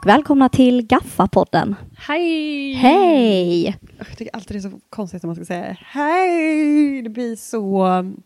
[0.00, 1.74] Och välkomna till Gaffa-podden.
[1.98, 2.72] Hej!
[2.72, 3.76] Hej!
[3.98, 7.02] Jag tycker alltid det är så konstigt när man ska säga hej.
[7.02, 8.22] Det blir så um,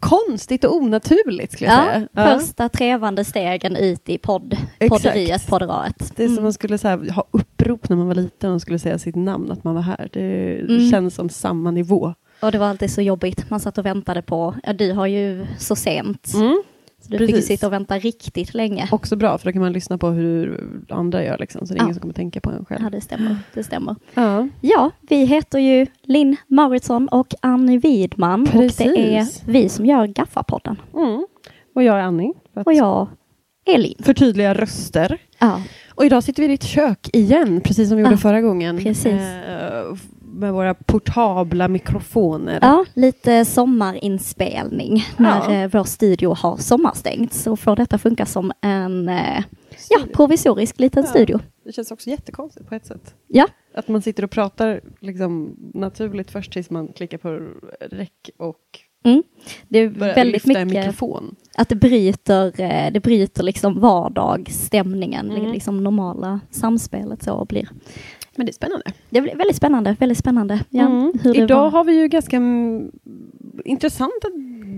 [0.00, 2.08] konstigt och onaturligt skulle jag Ja, säga.
[2.12, 2.38] Ja.
[2.38, 5.02] första trevande stegen ut i podd, Exakt.
[5.02, 6.12] podderiet, podderaet.
[6.16, 6.42] Det är som Mm.
[6.44, 9.50] man skulle så här, ha upprop när man var liten och skulle säga sitt namn,
[9.52, 10.08] att man var här.
[10.12, 10.90] Det Mm.
[10.90, 12.14] känns som samma nivå.
[12.42, 13.50] Och det var alltid så jobbigt.
[13.50, 16.32] Man satt och väntade på, ja du har ju så sent.
[16.34, 16.62] Mm.
[17.10, 17.48] Så du fick precis.
[17.48, 18.88] sitta och vänta riktigt länge.
[18.92, 21.38] Också bra, för då kan man lyssna på hur andra gör.
[21.38, 21.84] Liksom, så det är Ja.
[21.84, 22.80] ingen som kommer tänka på en själv.
[22.84, 23.36] Ja, det stämmer.
[23.54, 23.96] Det stämmer.
[24.14, 24.48] Ja.
[24.60, 28.40] Ja, vi heter ju Linn Mauritsson och Annie Widman.
[28.42, 29.42] Och det är Precis.
[29.46, 30.76] vi som gör Gaffa-podden.
[30.94, 31.26] Mm.
[31.74, 32.32] Och jag är Annie.
[32.66, 33.08] Och jag
[33.66, 33.94] är Linn.
[34.02, 35.18] förtydliga röster.
[35.38, 35.62] Ja,
[35.94, 38.78] Och idag sitter vi i ditt kök igen, precis som vi gjorde förra gången.
[38.78, 39.06] precis.
[39.06, 39.94] Eh,
[40.32, 42.58] med våra portabla mikrofoner.
[42.62, 45.62] ja lite sommarinspelning när Ja.
[45.64, 47.32] eh, vår studio har sommarstängt.
[47.34, 49.42] Så får detta funka som en eh,
[49.90, 51.10] ja, provisorisk liten Ja.
[51.10, 51.38] studio.
[51.64, 53.14] Det känns också jättekonstigt på ett sätt.
[53.28, 57.28] Ja, Att man sitter och pratar liksom, naturligt först tills man klickar på
[57.90, 58.56] räck och
[59.04, 59.22] mm.
[59.68, 61.34] det är börjar väldigt mycket mikrofon.
[61.56, 65.52] att det bryter, eh, det bryter liksom vardagsstämningen, Mm.
[65.52, 67.68] liksom normala samspelet så blir.
[68.40, 68.84] Men det är spännande.
[69.10, 70.60] Det blir väldigt spännande, väldigt spännande.
[70.70, 71.12] Ja, Mm.
[71.34, 71.70] Idag var.
[71.70, 72.40] har vi ju ganska
[73.64, 74.28] intressanta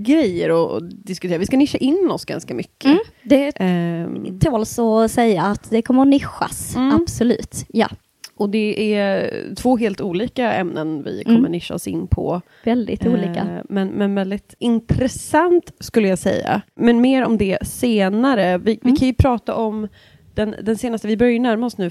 [0.05, 1.39] grejer att diskutera.
[1.39, 2.85] Vi ska nischa in oss ganska mycket.
[2.85, 6.95] Mm, det Ehm, tåls att säga att det kommer att nischas, Mm.
[6.95, 7.65] absolut.
[7.69, 7.89] Ja,
[8.37, 11.53] och det är två helt olika ämnen vi kommer Mm.
[11.53, 12.41] nischa oss in på.
[12.65, 13.41] väldigt olika.
[13.41, 16.63] Eh, men, men väldigt intressant skulle jag säga.
[16.75, 18.59] Men mer om det senare.
[18.59, 18.97] Vi, vi Mm.
[18.97, 19.89] kan ju prata om
[20.35, 21.91] den, den senaste, vi börjar ju närma oss nu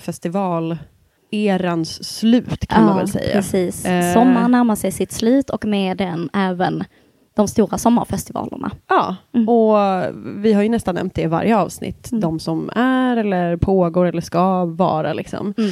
[1.31, 3.33] festivalerans slut kan man väl säga.
[3.33, 3.85] precis.
[3.85, 4.13] Eh.
[4.13, 6.83] Sommaren närmar sig sitt slut och med den även
[7.35, 8.71] de stora sommarfestivalerna.
[8.89, 9.49] Ja, Mm.
[9.49, 9.77] och
[10.43, 12.11] vi har ju nästan nämnt det i varje avsnitt.
[12.11, 12.21] Mm.
[12.21, 15.53] De som är eller pågår eller ska vara liksom.
[15.57, 15.71] Mm.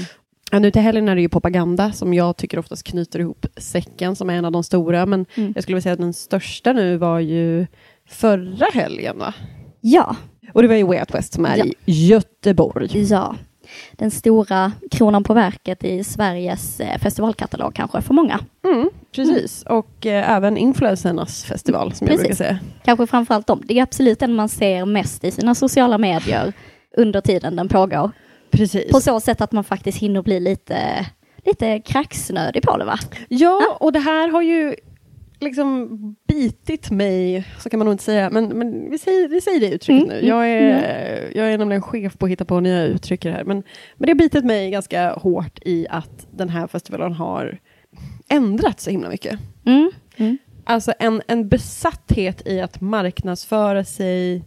[0.52, 4.16] Ja, nu till helgen är det ju propaganda som jag tycker oftast knyter ihop säcken
[4.16, 5.06] som är en av de stora.
[5.06, 5.52] Men Mm.
[5.56, 7.68] jag skulle vilja säga att den största nu var ju
[8.10, 9.34] förra helgen va?
[9.82, 10.16] Ja,
[10.54, 11.66] Och det var ju Way Out West som är Ja.
[11.66, 11.74] i
[12.08, 12.90] Göteborg.
[13.10, 13.36] ja.
[13.92, 18.40] Den stora kronan på verket i Sveriges eh, festivalkatalog kanske för många.
[18.66, 22.38] Mm, precis, och eh, även influencernas festival som jag Precis.
[22.38, 22.60] brukar säga.
[22.84, 23.64] Kanske framförallt dem.
[23.66, 26.54] Det är absolut den man ser mest i sina sociala medier
[26.98, 28.12] under tiden den pågår.
[28.52, 28.92] Precis.
[28.92, 31.06] På så sätt att man faktiskt hinner bli lite,
[31.46, 32.98] lite kräksnödig på det va?
[33.28, 34.76] Ja, och det här har ju
[35.40, 35.90] liksom
[36.28, 39.72] bitit mig, så kan man nog inte säga, men, men vi, säger, vi säger det
[39.72, 40.28] uttrycket Mm, nu.
[40.28, 43.64] Jag är, jag är nämligen chef på att hitta på nya uttryck här, men,
[43.96, 47.60] men det har bitit mig ganska hårt i att den här festivalen har
[48.30, 49.40] ändrat så himla mycket.
[49.66, 49.92] Mm.
[50.18, 50.38] Mm.
[50.64, 54.46] Alltså en, en besatthet i att marknadsföra sig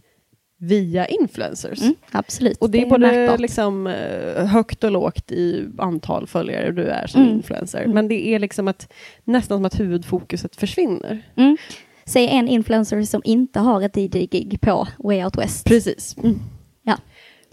[0.63, 1.81] via influencers.
[1.81, 1.95] Mm.
[2.11, 2.57] Absolut.
[2.57, 3.39] Och det är både märkbart.
[3.39, 7.33] liksom, eh, högt och lågt i antal följare du är som Mm.
[7.33, 7.79] influencer.
[7.81, 7.91] Mm.
[7.95, 8.91] Men det är liksom att,
[9.23, 11.21] nästan som att huvudfokuset försvinner.
[11.35, 11.57] Mm.
[12.05, 15.65] Säg en influencer som inte har ett DJ-gig på Way Out West.
[15.65, 16.15] Precis.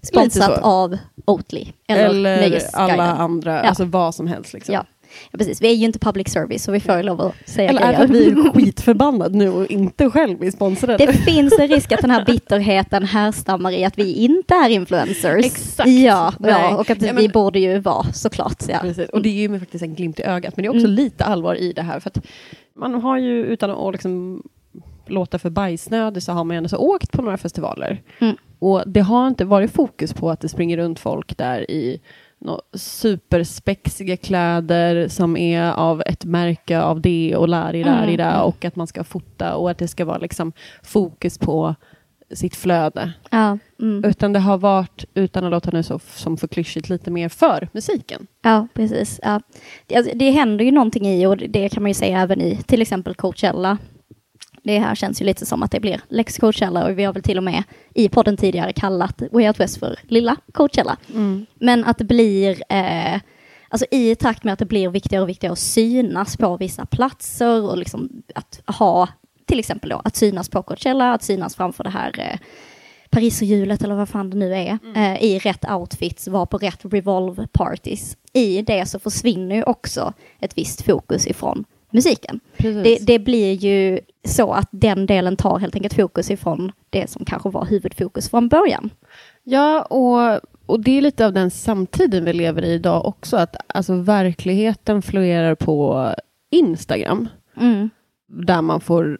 [0.02, 0.60] Sponsrat så.
[0.60, 1.66] av Oatly.
[1.88, 3.60] Eller, Eller, alla andra, Ja.
[3.60, 4.52] alltså vad som helst.
[4.52, 4.74] Liksom.
[4.74, 4.84] Ja.
[5.30, 5.62] Ja, precis.
[5.62, 8.04] Vi är ju inte public service så vi får ju lov att säga Eller grejer.
[8.04, 11.06] att vi är skitförbannade nu och inte själv är sponsrade?
[11.06, 15.44] Det finns en risk att den här bitterheten härstammar i att vi inte är influencers.
[15.46, 15.88] Exakt.
[15.90, 16.50] Ja, Nej.
[16.50, 18.64] ja och att Ja, vi men- borde ju vara såklart.
[18.68, 18.78] Ja.
[18.80, 19.08] Precis.
[19.08, 20.90] Och det är ju faktiskt en glimt i ögat, men det är också Mm.
[20.90, 22.00] lite allvar i det här.
[22.00, 22.24] För att
[22.76, 24.42] man har ju, utan att liksom
[25.06, 28.02] låta för bajsnödig, så har man ju ändå så åkt på några festivaler.
[28.18, 28.36] Mm.
[28.58, 32.00] Och det har inte varit fokus på att det springer runt folk där i
[32.40, 38.16] nå superspexiga kläder som är av ett märke av det och lari lari Mm.
[38.16, 41.74] där och att man ska fota och att det ska vara liksom fokus på
[42.34, 43.12] sitt flöde.
[43.30, 44.04] Ja, mm.
[44.04, 47.68] Utan det har varit, utan att låta nu så som för klyschigt, lite mer för
[47.72, 48.26] musiken.
[48.42, 49.20] ja precis.
[49.22, 49.40] Ja.
[49.86, 52.56] Det, alltså, det händer ju någonting i, och det kan man ju säga även i
[52.56, 53.78] till exempel Coachella.
[54.62, 57.22] Det här känns ju lite som att det blir Lex Coachella och vi har väl
[57.22, 57.62] till och med
[57.94, 60.96] i podden tidigare kallat Way Out West för lilla Coachella.
[61.54, 63.20] Men att det blir, eh,
[63.68, 67.62] alltså i takt med att det blir viktigare och viktigare att synas på vissa platser
[67.70, 69.08] och liksom att ha,
[69.46, 72.38] till exempel då, att synas på Coachella, att synas framför det här eh,
[73.10, 77.46] Pariserhjulet eller vad fan det nu är, eh, i rätt outfits, vara på rätt revolve
[77.52, 78.16] parties.
[78.32, 82.40] I det så försvinner ju också ett visst fokus ifrån musiken.
[82.58, 87.24] Det, det blir ju så att den delen tar helt enkelt fokus ifrån det som
[87.24, 88.90] kanske var huvudfokus från början.
[89.44, 93.56] Ja, och, och det är lite av den samtiden vi lever i idag också, att
[93.66, 96.08] alltså, verkligheten florerar på
[96.50, 97.28] Instagram.
[97.56, 97.90] Mm.
[98.28, 99.18] där man får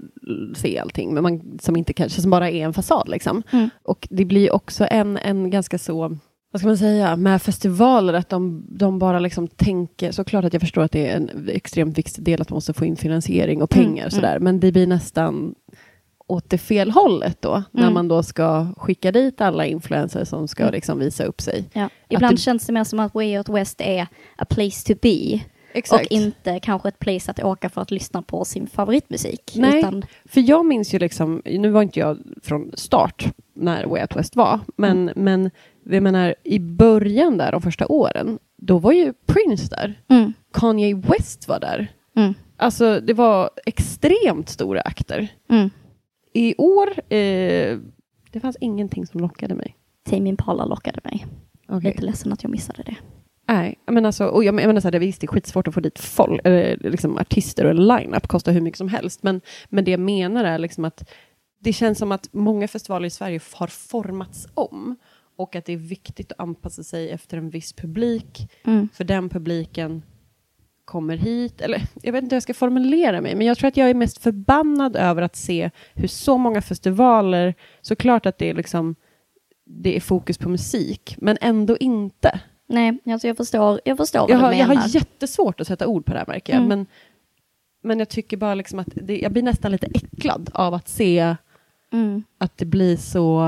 [0.55, 3.09] se allting, men man, som inte kanske som bara är en fasad.
[3.09, 3.43] Liksom.
[3.51, 3.71] Mm.
[3.83, 6.19] Och det blir också en, en ganska så
[6.51, 10.61] vad ska man säga, med festivaler, att de, de bara liksom tänker, såklart att jag
[10.63, 13.71] förstår att det är en extremt viktig del att man måste få in finansiering och
[13.71, 15.55] pengar Mm, sådär, men det blir nästan
[16.27, 17.95] åt det fel hållet då, när Mm.
[17.95, 20.73] man då ska skicka dit alla influencers som ska Mm.
[20.75, 21.65] liksom visa upp sig.
[21.73, 21.89] Ja.
[22.09, 24.07] Ibland det- känns det mer som att Way Out West är
[24.37, 25.41] a place to be
[25.73, 26.07] Exakt.
[26.07, 29.53] och inte kanske ett place att åka för att lyssna på sin favoritmusik.
[29.57, 29.79] Nej.
[29.79, 34.17] Utan, För jag minns ju liksom, nu var inte jag från start när Way Out
[34.17, 35.25] West var, men, Mm.
[35.25, 35.51] men
[35.95, 40.01] jag menar i början där, de första åren, då var ju Prince där.
[40.09, 41.93] mm, Kanye West var där.
[42.17, 45.29] mm, Alltså det var extremt stora akter.
[45.51, 45.71] mm.
[46.35, 47.79] I år, eh,
[48.31, 49.77] det fanns ingenting som lockade mig.
[50.11, 51.27] Tame Impala lockade mig.
[51.69, 51.91] Okej.
[51.91, 52.97] Lite ledsen att jag missade det.
[53.49, 55.81] Nej, men alltså, och jag menar så här, det visst det är skitsvårt att få
[55.81, 59.85] dit folk, eller, liksom artister och en line-up kostar hur mycket som helst, men, men
[59.85, 61.09] det jag menar är liksom att
[61.61, 64.97] det känns som att många festivaler i Sverige har formats om
[65.41, 68.89] och att det är viktigt att anpassa sig efter en viss publik, Mm.
[68.93, 70.03] för den publiken
[70.85, 73.77] kommer hit, eller jag vet inte hur jag ska formulera mig, men jag tror att
[73.77, 78.55] jag är mest förbannad över att se hur så många festivaler, såklart att det är
[78.55, 78.95] liksom
[79.65, 82.41] det är fokus på musik, men ändå inte.
[82.67, 84.83] Nej, alltså jag förstår, jag förstår vad Jag du har, jag menar.
[84.83, 86.69] har jättesvårt att sätta ord på det här märker jag, Mm.
[86.69, 86.87] men,
[87.83, 91.37] men jag tycker bara liksom att det, jag blir nästan lite äcklad av att se
[91.93, 92.23] mm.
[92.39, 93.41] att det blir så...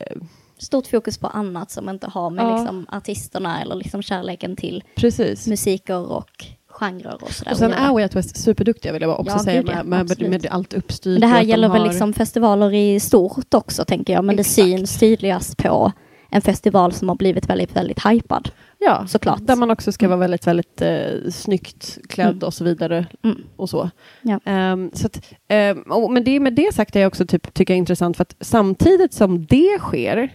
[0.00, 0.16] eh,
[0.62, 2.56] Stort fokus på annat som inte har med Ja.
[2.56, 5.46] liksom, artisterna eller liksom kärleken till Precis.
[5.46, 7.52] musiker och genrer och sådär.
[7.52, 10.30] Och sen är Way Out West superduktiga vill jag också Ja, säga med, med, absolut.
[10.30, 11.12] med allt uppstyrt.
[11.12, 14.24] Men det här att de gäller väl har- liksom festivaler i stort också, tänker jag.
[14.24, 14.56] Men Exakt.
[14.56, 15.92] det syns tydligast på
[16.30, 18.50] en festival som har blivit väldigt, väldigt hypad.
[18.78, 19.38] Ja, såklart.
[19.46, 22.42] Där man också ska vara väldigt, väldigt eh, snyggt klädd Mm.
[22.46, 23.06] och så vidare.
[23.24, 23.38] Mm.
[23.56, 23.90] och så.
[24.22, 24.40] Ja.
[24.44, 27.74] Ehm, så att, ehm, och med, det, med det sagt är jag också typ, tycker
[27.74, 30.32] jag är intressant för att samtidigt som det sker,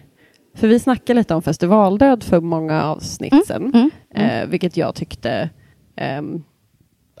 [0.58, 3.90] för vi snackade lite om festivaldöd för många avsnitt sedan, Mm.
[4.14, 4.42] Mm.
[4.42, 5.50] eh, vilket jag tyckte
[5.96, 6.42] ehm,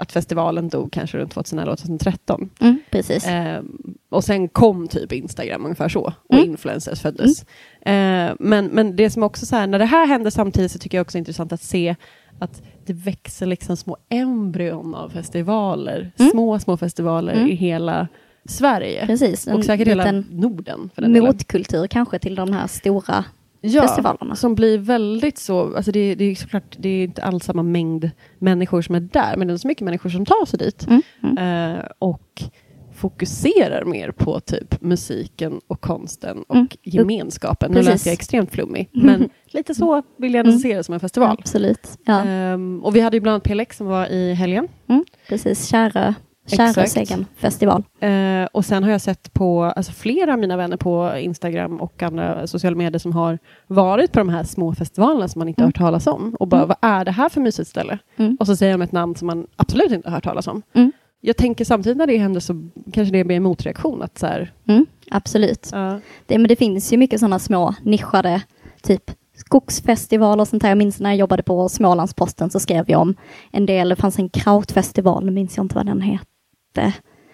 [0.00, 2.48] att festivalen dog kanske runt 2011-2013.
[2.60, 2.78] Mm.
[2.90, 3.26] Precis.
[3.28, 3.78] Ehm,
[4.10, 6.50] och sen kom typ Instagram ungefär så, och Mm.
[6.50, 7.44] influencers föddes.
[7.82, 10.98] Ehm, men, men det som också så här, när det här händer samtidigt så tycker
[10.98, 11.96] jag också är intressant att se
[12.38, 16.30] att det växer liksom små embryon av festivaler, Mm.
[16.30, 17.48] små, små festivaler Mm.
[17.48, 18.08] i hela
[18.48, 19.06] Sverige.
[19.06, 19.48] Precis.
[19.48, 20.90] En Och säkert hela Norden.
[20.94, 21.26] För den delen.
[21.28, 23.24] motkultur kanske till de här stora
[23.60, 24.36] ja, festivalerna.
[24.36, 28.10] Som blir väldigt så, alltså det, det är såklart, det är inte alls samma mängd
[28.38, 30.86] människor som är där, men det är så mycket människor som tar sig dit.
[30.86, 31.02] Mm.
[31.22, 31.74] Mm.
[31.78, 32.42] Eh, och
[32.94, 36.68] fokuserar mer på typ musiken och konsten och Mm.
[36.82, 37.70] gemenskapen.
[37.70, 37.92] Nu Precis.
[37.92, 39.06] lät jag extremt flummig, Mm.
[39.06, 40.58] men lite så vill jag Mm.
[40.58, 41.36] se det som en festival.
[41.40, 41.98] Absolut.
[42.04, 42.24] Ja.
[42.24, 44.68] Ehm, och vi hade ju bland annat PLX som var i helgen.
[44.88, 45.04] Mm.
[45.28, 45.66] Precis.
[45.68, 46.14] Kärö,
[46.56, 46.96] Kärös Exakt.
[47.10, 47.82] egen festival.
[48.00, 52.02] Eh, och sen har jag sett på alltså flera av mina vänner på Instagram och
[52.02, 55.66] andra sociala medier som har varit på de här små festivalerna som man inte Mm.
[55.66, 56.34] har hört talas om.
[56.40, 56.68] Och bara, Mm.
[56.68, 57.98] vad är det här för mysigt ställe?
[58.16, 58.36] Mm.
[58.40, 60.62] Och så säger de ett namn som man absolut inte har hört talas om.
[60.74, 60.92] Mm.
[61.20, 64.02] Jag tänker samtidigt när det händer så kanske det blir en motreaktion.
[64.02, 64.86] Att så här, Mm.
[65.10, 65.68] Absolut.
[65.72, 68.42] ja, Det, men det finns ju mycket sådana små nischade,
[68.82, 70.70] typ skogsfestivaler och sånt här.
[70.70, 73.14] Jag minns när jag jobbade på Smålandsposten så skrev jag om
[73.52, 76.24] en del, det fanns en krautfestival, nu minns jag inte vad den hette.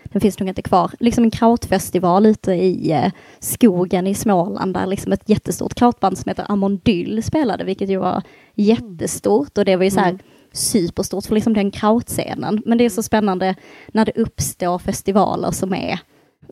[0.05, 0.91] Den finns nog inte kvar.
[1.01, 6.29] Liksom en krautfestival ute i eh, skogen i Småland där liksom ett jättestort krautband som
[6.29, 8.23] heter Amondyl spelade, vilket ju var
[8.55, 10.21] jättestort och det var ju så här Mm.
[10.53, 12.63] superstort för liksom den krautscenen.
[12.67, 13.55] Men det är så spännande
[13.93, 15.99] när det uppstår festivaler som är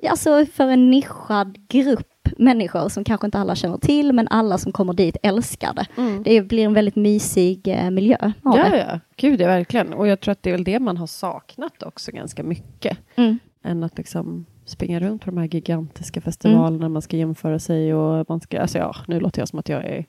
[0.09, 2.09] alltså för en nischad grupp
[2.39, 5.87] människor som kanske inte alla känner till, men alla som kommer dit älskar det.
[5.97, 6.23] mm.
[6.23, 8.79] Det blir en väldigt mysig eh, miljö av ja, det.
[8.79, 9.93] ja, gud ja, verkligen.
[9.93, 12.99] Och jag tror att det är väl det man har saknat också ganska mycket.
[13.15, 13.39] Mm.
[13.65, 18.27] Än att liksom springa runt på de här gigantiska festivalerna, man ska jämföra sig och
[18.29, 20.07] man ska, alltså ja, nu låter jag som att jag är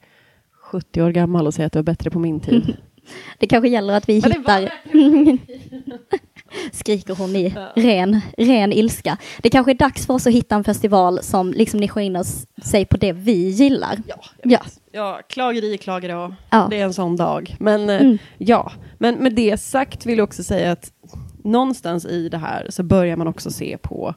[0.51, 2.77] 70 år gammal och säger att det var bättre på min tid.
[3.39, 4.69] Det kanske gäller att vi hittar...
[6.71, 7.71] Skriker hon i Ja.
[7.75, 9.17] ren, ren ilska.
[9.41, 12.23] Det kanske är dags för oss att hitta en festival som liksom nischar in
[12.65, 13.99] sig på det vi gillar.
[14.07, 14.59] Ja, Ja.
[14.91, 16.33] ja klageri klagar jag.
[16.49, 16.67] Ja.
[16.69, 17.55] Det är en sån dag.
[17.59, 18.17] Men eh, Mm.
[18.37, 20.91] ja, men med det sagt vill jag också säga att
[21.43, 24.13] någonstans i det här så börjar man också se på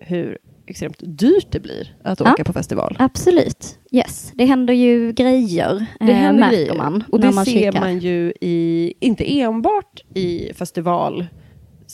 [0.00, 2.32] hur extremt dyrt det blir att Ja.
[2.32, 2.96] åka på festival.
[2.98, 3.78] Absolut.
[3.90, 6.74] Yes, det händer ju grejer, Det eh, händer märker grejer.
[6.74, 7.80] man Och det man ser kikar.
[7.80, 10.52] man ju i, inte enbart i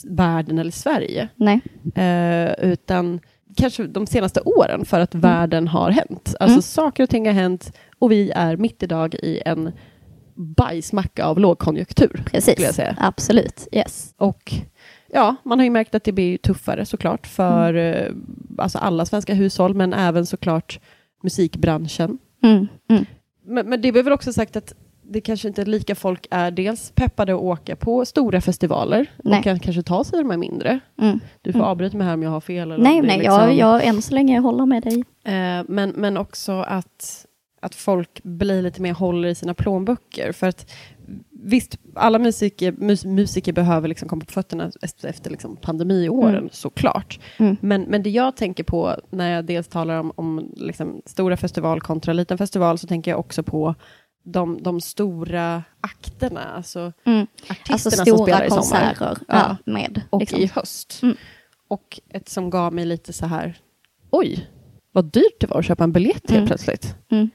[0.01, 1.61] festivalvärlden eller Sverige, Nej.
[1.95, 3.19] eh, utan
[3.55, 6.35] kanske de senaste åren för att världen har hänt.
[6.39, 6.61] Alltså Mm.
[6.61, 9.71] saker och ting har hänt och vi är mitt idag i en
[10.35, 12.23] bajsmacka av lågkonjunktur.
[12.31, 13.67] Precis, absolut.
[13.71, 14.13] Yes.
[14.17, 14.53] Och
[15.13, 18.11] ja, man har ju märkt att det blir tuffare såklart för eh,
[18.57, 20.79] alltså alla svenska hushåll, men även såklart
[21.23, 22.17] musikbranschen.
[22.43, 22.67] Mm.
[22.89, 23.05] Mm.
[23.45, 26.51] Men, men det är väl också sagt att det kanske inte är lika folk är
[26.51, 29.37] dels peppade att åka på stora festivaler Nej.
[29.37, 30.79] och kan kanske ta sig de här mindre.
[31.01, 31.19] Mm.
[31.41, 31.69] Du får Mm.
[31.71, 32.71] avbryta mig här om jag har fel.
[32.71, 35.03] Eller Nej, nej, liksom, jag, jag än så länge håller med dig.
[35.25, 37.25] Eh, men, men också att,
[37.61, 40.31] att folk blir lite mer håller i sina plånböcker.
[40.31, 40.71] För att
[41.43, 46.49] visst, alla musiker, mus, musiker behöver liksom komma på fötterna efter, efter liksom pandemiåren, Mm.
[46.51, 47.19] såklart.
[47.37, 47.57] Mm.
[47.61, 51.81] Men, men det jag tänker på när jag dels talar om, om liksom stora festival
[51.81, 53.75] kontra liten festival, så tänker jag också på
[54.23, 57.27] de, de stora akterna, alltså Mm.
[57.49, 58.61] artisterna Alltså som stora spelar i sommar.
[58.61, 59.57] konserter Ja.
[59.65, 60.01] med.
[60.09, 60.39] Och liksom.
[60.39, 60.99] i höst.
[61.03, 61.15] Mm.
[61.67, 63.57] Och ett som gav mig lite så här,
[64.09, 64.49] oj,
[64.91, 66.47] vad dyrt det var att köpa en biljett helt Mm.
[66.47, 66.95] plötsligt.
[67.11, 67.29] Mm.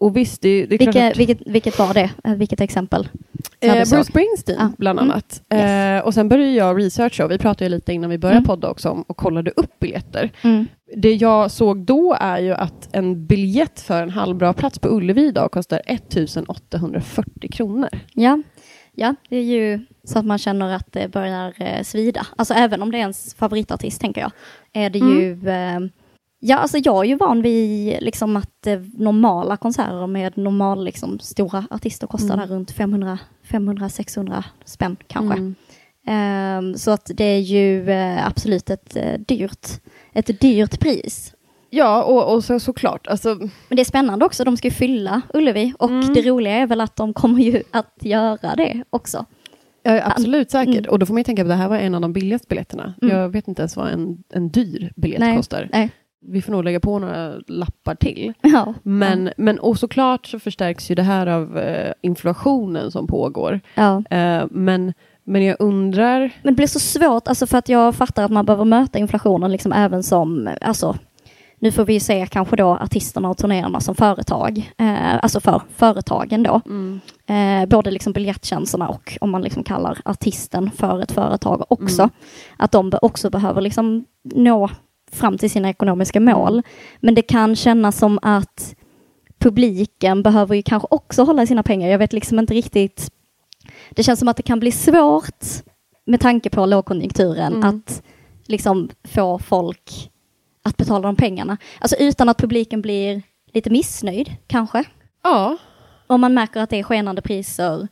[0.00, 2.10] Och visst, det, det är klart Vilket, att, vilket, vilket var det?
[2.24, 3.08] Eh, Vilket exempel?
[3.60, 4.04] eh, Bruce.
[4.04, 5.10] Springsteen Ah, bland mm.
[5.10, 5.42] annat.
[5.48, 8.46] Eh, och sen började jag researcha, och vi pratade lite innan vi började Mm.
[8.46, 10.32] podda också om, och kollade upp biljetter.
[10.42, 10.66] Mm.
[10.96, 15.26] Det jag såg då är ju att en biljett för en halvbra plats på Ullevi
[15.26, 17.88] idag kostar 1840 kronor.
[18.14, 18.42] Ja.
[18.92, 22.26] ja, det är ju så att man känner att det börjar eh, svida.
[22.36, 24.32] Alltså även om det är ens favoritartist, tänker jag,
[24.72, 25.48] är det ju...
[25.48, 25.80] Eh,
[26.40, 31.18] ja, alltså jag är ju van vid liksom att eh, normala konserter med normal, liksom,
[31.18, 32.48] stora artister kostar Mm.
[32.48, 33.18] runt 500
[33.50, 35.38] 500-600 spänn kanske.
[35.38, 35.54] Mm.
[36.06, 37.90] Ehm, så att det är ju
[38.24, 38.96] absolut ett
[39.28, 39.68] dyrt,
[40.12, 41.34] ett dyrt pris.
[41.70, 43.34] Ja, och, och så, såklart, alltså,
[43.68, 46.14] Men det är spännande också, de ska ju fylla Ullevi och Mm.
[46.14, 49.24] det roliga är väl att de kommer ju att göra det också.
[49.82, 50.74] Ja, absolut säkert.
[50.78, 50.90] Mm.
[50.90, 52.46] Och då får man ju tänka på att det här var en av de billigaste
[52.48, 52.94] biljetterna.
[53.02, 53.16] Mm.
[53.16, 55.36] Jag vet inte ens vad en, en dyr biljett Nej.
[55.36, 55.68] kostar.
[55.72, 55.90] Nej.
[56.26, 58.32] Vi får nog lägga på några lappar till.
[58.42, 58.74] Ja.
[58.82, 63.60] Men, men och såklart så förstärks ju det här av eh, inflationen som pågår.
[63.74, 64.02] ja.
[64.10, 64.92] Eh, men,
[65.30, 66.20] men jag undrar...
[66.42, 69.52] Men det blir så svårt, alltså för att jag fattar att man behöver möta inflationen
[69.52, 70.96] liksom även som, alltså
[71.58, 75.62] nu får vi ju se kanske då artisterna och turnéerna som företag, eh, alltså för
[75.76, 76.60] företagen då.
[77.34, 82.02] Eh, både liksom biljettjänsterna och om man liksom kallar artisten för ett företag också.
[82.02, 82.14] Mm.
[82.56, 84.70] Att de också behöver liksom nå
[85.12, 86.62] fram till sina ekonomiska mål.
[87.00, 88.74] Men det kan kännas som att
[89.38, 91.88] publiken behöver ju kanske också hålla i sina pengar.
[91.88, 93.10] Jag vet liksom inte riktigt.
[93.90, 95.44] Det känns som att det kan bli svårt
[96.06, 97.68] med tanke på lågkonjunkturen Mm.
[97.68, 98.02] att
[98.46, 100.10] liksom få folk
[100.62, 101.56] att betala de pengarna.
[101.80, 103.22] Alltså utan att publiken blir
[103.52, 104.84] lite missnöjd kanske.
[105.22, 105.56] Ja,
[106.06, 107.88] Om man märker att det är skenande priser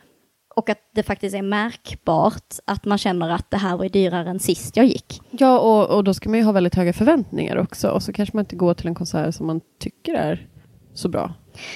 [0.56, 4.38] och att det faktiskt är märkbart att man känner att det här var dyrare än
[4.38, 5.20] sist jag gick.
[5.30, 7.88] ja och, och då ska man ju ha väldigt höga förväntningar också.
[7.90, 10.46] Och så kanske man inte går till en konsert som man tycker är
[10.94, 11.34] så bra.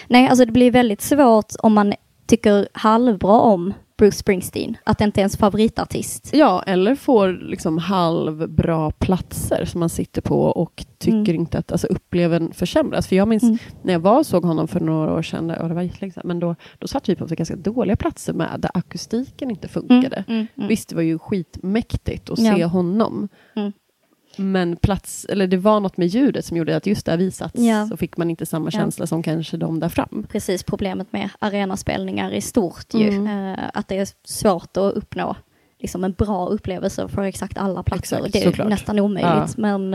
[0.09, 1.95] Nej, alltså det blir väldigt svårt om man
[2.27, 6.31] tycker halvbra om Bruce Springsteen, att det inte är ens favoritartist.
[6.33, 11.35] Ja, eller får liksom halvbra platser som man sitter på och tycker Mm.
[11.35, 13.07] inte att alltså, upplevelsen försämras.
[13.09, 13.59] För jag minns Mm.
[13.83, 16.41] när jag var såg honom för några år sedan, och det var jättelänge sedan, men
[16.41, 20.25] då, då satt vi på ganska dåliga platser med där akustiken inte funkade.
[20.29, 20.69] Mm, mm.
[20.69, 22.57] Visst, det var ju skitmäktigt att Ja.
[22.57, 23.29] se honom.
[24.37, 27.53] Men plats, eller det var något med ljudet som gjorde att just där vi satt
[27.55, 27.87] Ja.
[27.87, 28.71] så fick man inte samma Ja.
[28.71, 30.27] känsla som kanske de där fram.
[30.29, 33.09] Precis problemet med arenaspelningar i stort ju.
[33.09, 33.53] Mm.
[33.59, 35.37] Eh, att det är svårt att uppnå
[35.81, 38.17] liksom en bra upplevelse för exakt alla platser.
[38.17, 38.69] Exakt, det är såklart.
[38.69, 39.55] nästan omöjligt.
[39.57, 39.79] Ja.
[39.79, 39.95] Men,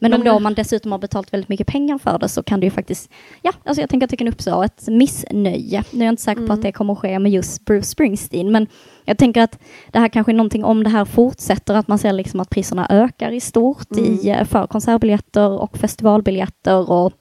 [0.00, 2.42] eh, men om Men- då man dessutom har betalt väldigt mycket pengar för det så
[2.42, 3.10] kan det ju faktiskt,
[3.42, 5.84] ja, alltså jag tänker att det kan uppstå ett missnöje.
[5.90, 6.54] Nu är jag inte säker på Mm.
[6.54, 8.66] att det kommer att ske med just Bruce Springsteen, men
[9.04, 9.58] jag tänker att
[9.92, 12.86] det här kanske är någonting, om det här fortsätter, att man ser liksom att priserna
[12.90, 14.04] ökar i stort Mm.
[14.04, 17.12] i, eh, för konsertbiljetter och festivalbiljetter och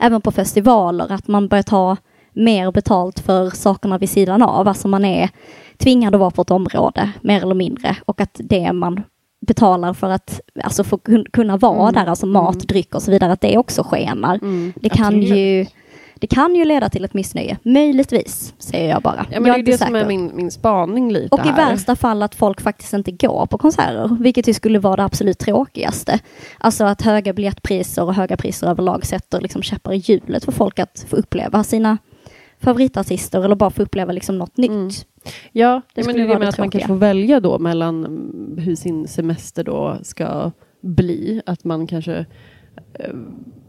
[0.00, 1.96] även på festivaler, att man börjar ta
[2.32, 4.68] mer betalt för sakerna vid sidan av.
[4.68, 5.30] Alltså man är
[5.78, 9.02] tvingad att vara på ett område, mer eller mindre, och att det man
[9.46, 11.94] betalar för att alltså få kun- kunna vara Mm.
[11.94, 12.66] där, alltså mat, Mm.
[12.66, 14.34] dryck och så vidare, att det också skenar.
[14.34, 15.30] Mm, Det kan, absolut.
[15.30, 15.66] ju,
[16.18, 19.26] det kan ju leda till ett missnöje, möjligtvis, säger jag bara.
[19.30, 21.70] Ja, men jag det är det som är min, min spaning lite Och i här.
[21.70, 25.38] värsta fall att folk faktiskt inte går på konserter, vilket ju skulle vara det absolut
[25.38, 26.18] tråkigaste.
[26.58, 30.78] Alltså att höga biljettpriser och höga priser överlag sätter liksom käppar i hjulet för folk
[30.78, 31.98] att få uppleva sina
[32.60, 34.70] favoritartister eller bara få uppleva liksom något nytt.
[34.70, 34.90] Mm.
[35.52, 38.04] Ja, Det det men det det med att man kanske får välja då mellan
[38.58, 41.42] hur sin semester då ska bli.
[41.46, 42.26] Att man kanske
[42.94, 43.10] eh,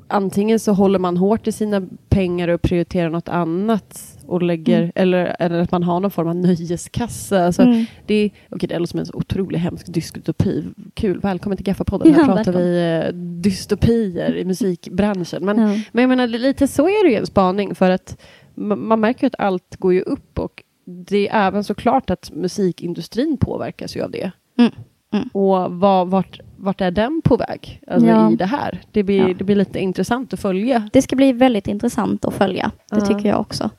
[0.08, 4.92] antingen så håller man hårt i sina pengar och prioriterar något annat och lägger, Mm.
[4.96, 7.46] eller, eller att man har någon form av nöjeskassa.
[7.46, 7.86] Alltså, Mm.
[8.06, 10.64] det, okej, det låter som en så otroligt hemsk dystopi.
[10.94, 12.14] Kul, välkommen till Gaffapodden.
[12.14, 12.62] Här Ja, pratar välkommen.
[12.72, 15.46] vi eh, dystopier i musikbranschen.
[15.46, 15.68] Men Ja.
[15.92, 18.18] men jag menar, lite så är det ju en spaning för att
[18.58, 23.38] man märker ju att allt går ju upp och det är även såklart att musikindustrin
[23.38, 24.32] påverkas ju av det.
[24.60, 24.72] Mm.
[25.14, 25.30] Mm.
[25.34, 28.32] Och vad, vart, vart är den på väg alltså, Ja.
[28.32, 28.82] i det här?
[28.92, 29.34] Det blir, Ja.
[29.38, 30.90] det blir lite intressant att följa.
[30.94, 32.72] Det ska bli väldigt intressant att följa.
[32.92, 33.06] Det Ja.
[33.06, 33.70] tycker jag också.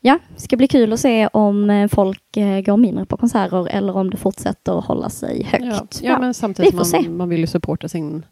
[0.00, 3.68] Ja, det ska bli kul att se om eh, folk eh, går mindre på konserter
[3.68, 5.64] eller om det fortsätter att hålla sig högt.
[6.02, 7.00] Ja, Ja, men samtidigt se.
[7.00, 8.24] man, man vill ju supporta sin...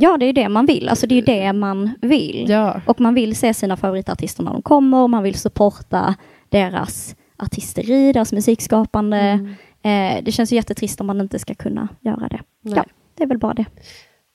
[0.00, 0.88] ja det är det man vill.
[0.88, 2.46] Alltså det är det man vill.
[2.48, 2.80] Ja.
[2.86, 6.14] Och man vill se sina favoritartister när de kommer och man vill supporta
[6.48, 9.18] deras artisteri, deras musikskapande.
[9.18, 10.16] Mm.
[10.18, 12.40] Eh, det känns ju jättetrist om man inte ska kunna göra det.
[12.64, 12.74] Nej.
[12.76, 12.84] Ja,
[13.18, 13.64] det är väl bara det.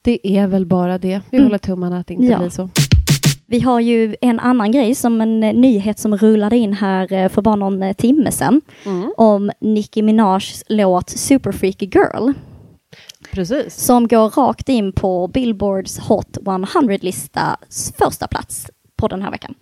[0.02, 1.22] Det är väl bara det.
[1.32, 1.48] Vi Mm.
[1.48, 2.38] håller tummarna att det inte Ja.
[2.40, 2.70] blir så.
[3.48, 7.30] Vi har ju en annan grej som en eh, nyhet som rullade in här eh,
[7.30, 9.14] för bara någon eh, timme sedan Mm.
[9.18, 12.32] om Nicki Minajs låt Super Freaky Girl
[13.36, 13.76] Precis.
[13.76, 19.56] som går rakt in på Billboards Hot 100-listas första plats på den här veckan.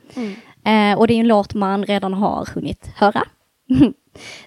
[0.65, 3.24] Eh, och det är en låt man redan har hunnit höra.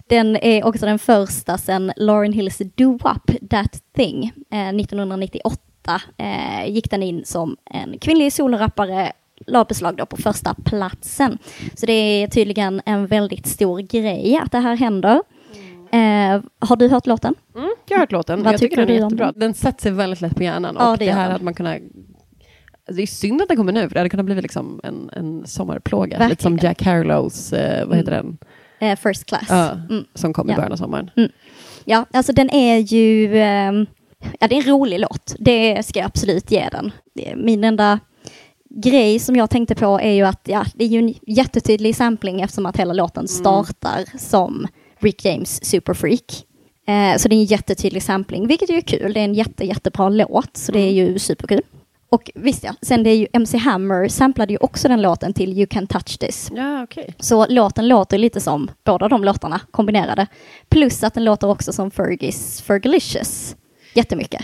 [0.09, 6.71] den är också den första sedan Lauryn Hills Do Up That Thing eh, 1998 eh,
[6.71, 9.13] gick den in som en kvinnlig solorappare
[9.47, 11.39] la beslag på första platsen.
[11.75, 15.23] Så det är tydligen en väldigt stor grej att det här händer.
[15.93, 17.35] Eh, har du hört låten?
[17.57, 18.43] Mm, jag har hört låten.
[18.43, 19.33] Vad jag tycker tycker den är jättebra.
[19.33, 19.41] den?
[19.41, 20.77] Den sätter sig väldigt lätt på hjärnan.
[20.79, 21.75] Ja, och det det, här hade man kunnat...
[22.89, 25.11] Alltså det är synd att den kommer nu, för det hade kunnat bli liksom en,
[25.13, 26.19] en sommarplåga.
[26.19, 26.31] Verkligen.
[26.31, 28.39] Lite som Jack Harlows, eh, vad heter den?
[28.79, 29.47] Eh, first Class.
[29.49, 30.05] Ja, Mm.
[30.15, 30.57] Som kom i Ja.
[30.57, 31.11] början av sommaren.
[31.85, 33.39] Ja, alltså den är ju...
[33.39, 33.87] ehm,
[34.41, 35.35] ja, det är en rolig låt.
[35.39, 36.93] Det ska jag absolut ge den.
[37.37, 37.99] Min enda
[38.71, 42.41] grej som jag tänkte på är ju att ja, det är ju en jättetydlig sampling
[42.41, 44.67] eftersom att hela låten startar som
[45.07, 46.47] Rick James Superfreak.
[46.89, 49.13] Eh, så det är en jättetydlig sampling, vilket ju är kul.
[49.13, 51.63] Det är en jätte, jättebra låt, så det är ju superkul.
[52.11, 55.53] Och visst ja, sen det är ju MC Hammer samplade ju också den låten till
[55.53, 56.51] You Can Touch This.
[56.55, 57.15] Ja, okej.
[57.19, 60.27] Så låten låter lite som båda de låtarna kombinerade.
[60.69, 63.57] Plus att den låter också som Fergies Fergalicious.
[63.95, 64.43] Jättemycket.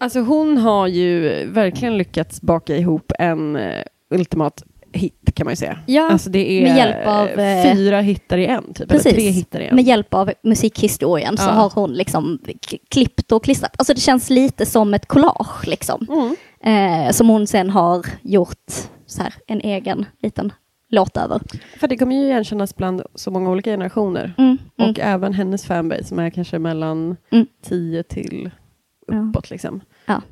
[0.00, 4.62] Alltså hon har ju verkligen lyckats baka ihop en eh, ultimat
[4.94, 5.78] hit kan man ju säga.
[5.86, 8.88] Ja, alltså det är med hjälp av, eh, fyra hittar i en, typ.
[8.88, 9.06] Precis.
[9.06, 9.74] Eller tre hittar i en.
[9.76, 11.50] Med hjälp av musikhistorien så Ja.
[11.52, 12.38] har hon liksom
[12.90, 13.74] klippt och klistrat.
[13.78, 16.06] Alltså det känns lite som ett collage liksom.
[16.10, 17.06] Mm.
[17.06, 18.70] Eh, som hon sen har gjort
[19.06, 20.52] så här, en egen liten
[20.90, 21.40] låt över.
[21.80, 24.34] För det kommer ju igenkännas bland så många olika generationer.
[24.38, 24.90] Mm, mm.
[24.90, 27.46] Och även hennes fanbase som är kanske mellan Mm.
[27.64, 28.50] 10 till
[29.06, 29.14] Ja.
[29.30, 29.80] uppåt liksom.
[30.06, 30.22] Ja.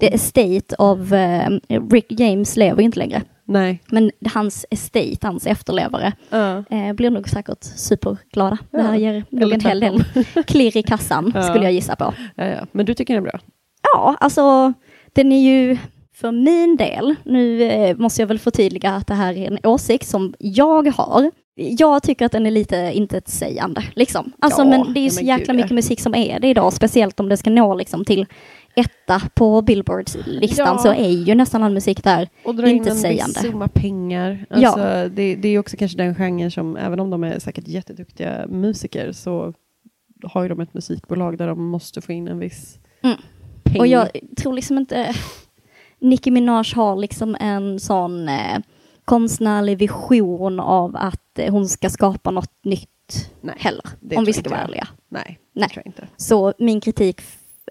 [0.00, 1.50] The estate of eh,
[1.90, 3.22] Rick James lever ju inte längre.
[3.48, 3.82] Nej.
[3.86, 6.64] Men hans estate, hans efterlevare, Ja.
[6.70, 8.58] eh, blir nog säkert superglada.
[8.70, 9.00] Det här Ja.
[9.12, 10.04] ger nog en hel del
[10.46, 11.42] klirr i kassan, Ja.
[11.42, 12.14] skulle jag gissa på.
[12.34, 12.66] Ja, ja.
[12.72, 13.40] Men du tycker den är bra?
[13.94, 14.72] Ja, alltså
[15.12, 15.76] den är ju
[16.14, 20.06] för min del, nu eh, måste jag väl förtydliga att det här är en åsikt
[20.08, 21.30] som jag har.
[21.54, 24.32] Jag tycker att den är lite intetsägande, liksom.
[24.38, 25.74] Alltså, Ja, men det är ju ja, så jäkla mycket ja.
[25.74, 28.26] musik som är det idag, speciellt om det ska nå liksom till
[28.74, 30.78] etta på Billboards-listan Ja.
[30.78, 32.28] så är ju nästan all musik där.
[32.44, 34.46] Och dra in en summa pengar.
[34.50, 34.56] Ja.
[34.56, 37.68] Alltså, det, det är ju också kanske den genren som, även om de är säkert
[37.68, 39.54] jätteduktiga musiker, så
[40.22, 43.16] har ju de ett musikbolag där de måste få in en viss Mm.
[43.62, 43.80] peng.
[43.80, 45.14] Och jag tror liksom inte...
[46.00, 48.58] Nicki Minaj har liksom en sån eh,
[49.04, 53.82] konstnärlig vision av att eh, hon ska skapa något nytt Nej, heller.
[54.16, 54.88] Om vi ska vara ärliga.
[55.08, 55.82] Nej, Nej.
[56.16, 57.20] Så min kritik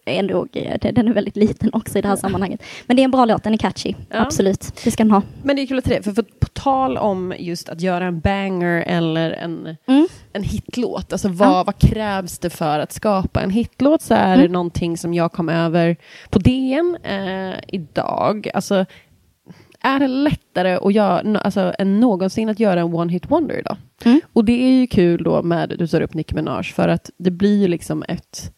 [0.08, 2.64] nog, eh, det- den är väldigt liten också i det här sammanhanget.
[2.86, 3.94] Men det är en bra låt, den är catchy.
[4.10, 4.22] Ja.
[4.22, 5.22] Absolut, det ska den ha.
[5.44, 8.20] Men det är kul att det, för, för på tal om just att göra en
[8.20, 10.08] banger eller en, Mm.
[10.34, 11.64] en hitlåt, alltså vad, Ja.
[11.64, 14.02] vad krävs det för att skapa en hitlåt?
[14.02, 14.52] Så är det Mm.
[14.52, 15.96] någonting som jag kom över
[16.30, 18.50] på DN eh, idag.
[18.54, 18.86] Alltså,
[19.82, 23.78] är det lättare att göra, alltså, än någonsin att göra en one hit wonder idag?
[24.06, 24.22] Mm.
[24.34, 27.32] Och det är ju kul då med, du tar upp Nicki Minaj, för att det
[27.32, 28.54] blir ju liksom ett,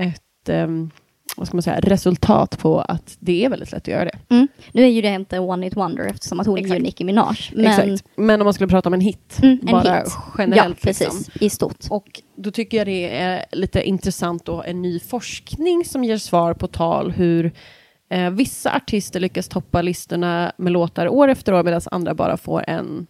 [0.00, 0.90] ett ehm,
[1.36, 4.18] vad ska man säga, resultat på att det är väldigt lätt att göra det.
[4.34, 4.48] Mm.
[4.72, 6.78] Nu är ju det inte One Hit Wonder eftersom att hon är Exakt.
[6.80, 7.36] ju Nicki Minaj.
[7.54, 8.04] Men, Exakt.
[8.16, 10.04] Men om man skulle prata om en hit, Mm, en bara hit.
[10.06, 10.82] Ja, generellt.
[10.82, 11.00] precis.
[11.26, 11.46] Liksom.
[11.46, 11.84] I stort.
[11.90, 16.54] Och då tycker jag det är lite intressant då, en ny forskning som ger svar
[16.54, 17.52] på tal hur
[18.10, 22.64] eh, vissa artister lyckas toppa listorna med låtar år efter år medan andra bara får
[22.68, 23.06] en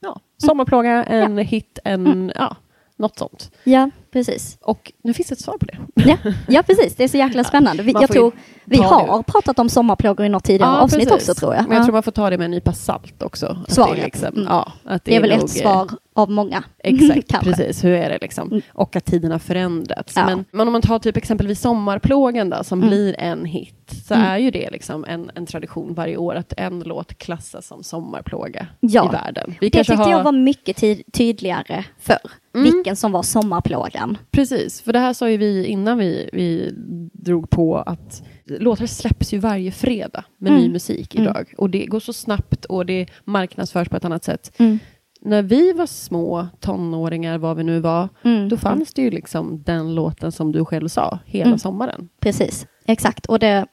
[0.00, 2.56] ja, sommarplåga, en hit, en, ja,
[2.96, 3.50] något sånt.
[3.64, 4.58] Ja, precis.
[4.60, 5.78] Och nu finns ett svar på det.
[5.94, 6.16] Ja,
[6.48, 6.96] ja, precis.
[6.96, 7.82] Det är så jäkla spännande.
[7.82, 8.32] Vi, jag tror,
[8.64, 11.28] vi har pratat om sommarplågor i något tidigare Ja, avsnitt precis.
[11.28, 11.62] också tror jag.
[11.62, 11.84] Men jag Ja.
[11.84, 13.46] tror man får ta det med en nypa salt också.
[13.66, 13.94] Att Svaret.
[13.96, 14.46] Det är, liksom, Mm.
[14.48, 16.64] ja, att det det är väl nog, ett svar av många.
[16.78, 17.84] Exakt, precis.
[17.84, 18.48] Hur är det liksom?
[18.48, 18.62] Mm.
[18.72, 20.12] Och att tiden har förändrats.
[20.16, 20.26] Ja.
[20.26, 22.88] Men, men om man tar typ exempelvis Sommarplågan då, som Mm.
[22.90, 23.74] blir en hit,
[24.08, 24.26] så Mm.
[24.26, 28.66] är ju det liksom en, en tradition varje år att en låt klassas som sommarplåga
[28.80, 29.08] Ja.
[29.08, 29.54] i världen.
[29.60, 30.10] Vi Det tyckte har...
[30.10, 32.18] jag var mycket ty- tydligare förr.
[32.54, 32.64] Mm.
[32.72, 34.03] Vilken som var sommarplågan.
[34.04, 34.18] Igen.
[34.30, 36.70] Precis, för det här sa ju vi innan vi, vi
[37.12, 40.62] drog på att låtar släpps ju varje fredag med Mm.
[40.62, 41.28] ny musik Mm.
[41.28, 41.54] idag.
[41.58, 44.52] Och det går så snabbt och det marknadsförs på ett annat sätt.
[44.58, 44.78] Mm.
[45.20, 48.48] När vi var små tonåringar, vad vi nu var, Mm.
[48.48, 51.58] då fanns det ju liksom den låten som du själv sa, hela Mm.
[51.58, 52.08] sommaren.
[52.20, 53.26] Precis, exakt.
[53.26, 53.66] Och det,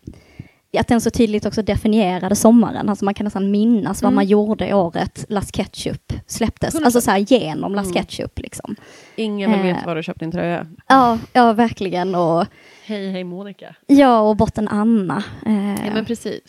[0.80, 2.90] att den så tydligt också definierade sommaren.
[2.90, 4.16] Alltså man kan nästan minnas vad Mm.
[4.16, 6.74] man gjorde året Las Ketchup släpptes.
[6.76, 6.86] 100%.
[6.86, 7.94] Alltså så här genom Las Mm.
[7.94, 8.76] Ketchup liksom.
[9.16, 9.66] Ingen vill Eh.
[9.66, 10.68] veta var du köpt din tröja.
[10.88, 12.16] Ja, ja verkligen.
[12.16, 12.46] Och,
[12.86, 13.76] Hej, hej Monica.
[13.88, 15.24] ja, och Botten Anna.
[15.46, 16.42] Eh, Ja men precis.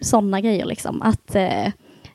[0.00, 1.02] sådana grejer liksom.
[1.02, 1.66] Att, eh,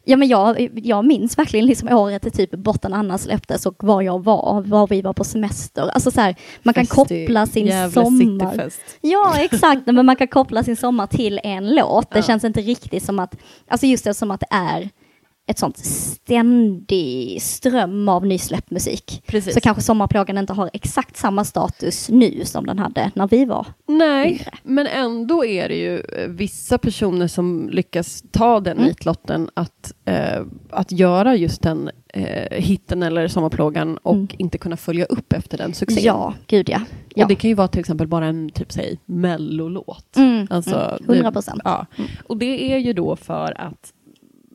[0.05, 4.23] ja, men jag, jag minns verkligen liksom året typ Botten Anna släpptes och var jag
[4.23, 5.81] var, var vi var på semester.
[5.93, 8.49] Alltså så här, man kan Festig koppla sin sommar.
[8.51, 8.81] cityfest.
[9.01, 9.81] Ja, exakt.
[9.85, 12.11] Men man kan koppla sin sommar till en låt.
[12.11, 12.23] Det Ja.
[12.23, 13.35] känns inte riktigt som att,
[13.67, 14.89] alltså just det som att det är
[15.47, 19.23] ett sånt ständig ström av nysläppt musik.
[19.27, 19.53] Precis.
[19.53, 23.67] Så kanske Sommarplågan inte har exakt samma status nu som den hade när vi var.
[23.88, 24.51] Nej, yngre.
[24.63, 28.88] men ändå är det ju eh, vissa personer som lyckas ta den Mm.
[28.88, 34.27] nitlotten att, eh, att göra just den eh, hitten eller sommarplågan och Mm.
[34.38, 36.03] inte kunna följa upp efter den succén.
[36.03, 36.81] Ja, gud ja.
[37.15, 37.23] ja.
[37.23, 40.15] Och det kan ju vara till exempel bara en typ säg mellolåt.
[40.17, 41.62] Mm, Alltså, mm, det- 100 procent.
[41.63, 41.86] Ja.
[42.27, 43.91] Och det är ju då för att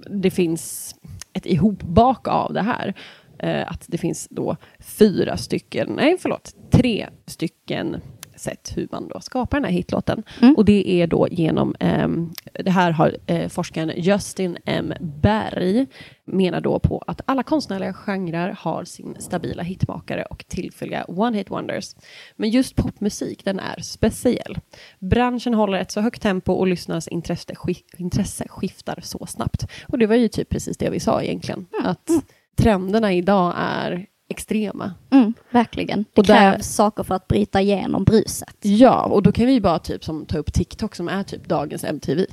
[0.07, 0.95] det finns
[1.33, 2.95] ett ihopbak av det här.
[3.39, 7.97] Eh, att det finns då fyra stycken, nej förlåt, tre stycken
[8.41, 10.23] sätt hur man då skapar den här hitlåten.
[10.43, 10.55] Mm.
[10.57, 14.93] Och det är då genom, ehm, det här har eh, forskaren Justin M.
[15.01, 15.87] Berg
[16.25, 21.95] menar då på att alla konstnärliga genrer har sin stabila hitmakare och tillfälliga one-hit wonders.
[22.37, 24.59] Men just popmusik, den är speciell.
[24.99, 27.55] Branschen håller ett så högt tempo och lyssnarnas intresse,
[27.97, 29.67] intresse skiftar så snabbt.
[29.89, 32.09] Och det var ju typ precis det vi sa egentligen, att
[32.57, 34.95] trenderna idag är extrema.
[35.11, 36.05] Mm, verkligen.
[36.15, 38.57] Det Och där- krävs saker för att bryta igenom bruset.
[38.63, 41.85] Ja, och då kan vi bara typ som ta upp TikTok som är typ dagens
[41.85, 42.27] MTV.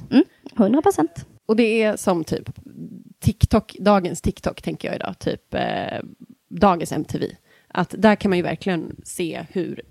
[0.57, 1.25] 100 procent.
[1.45, 2.49] Och det är som typ
[3.19, 5.99] TikTok, dagens TikTok tänker jag idag, typ eh,
[6.49, 7.25] dagens MTV.
[7.67, 9.81] Att där kan man ju verkligen se hur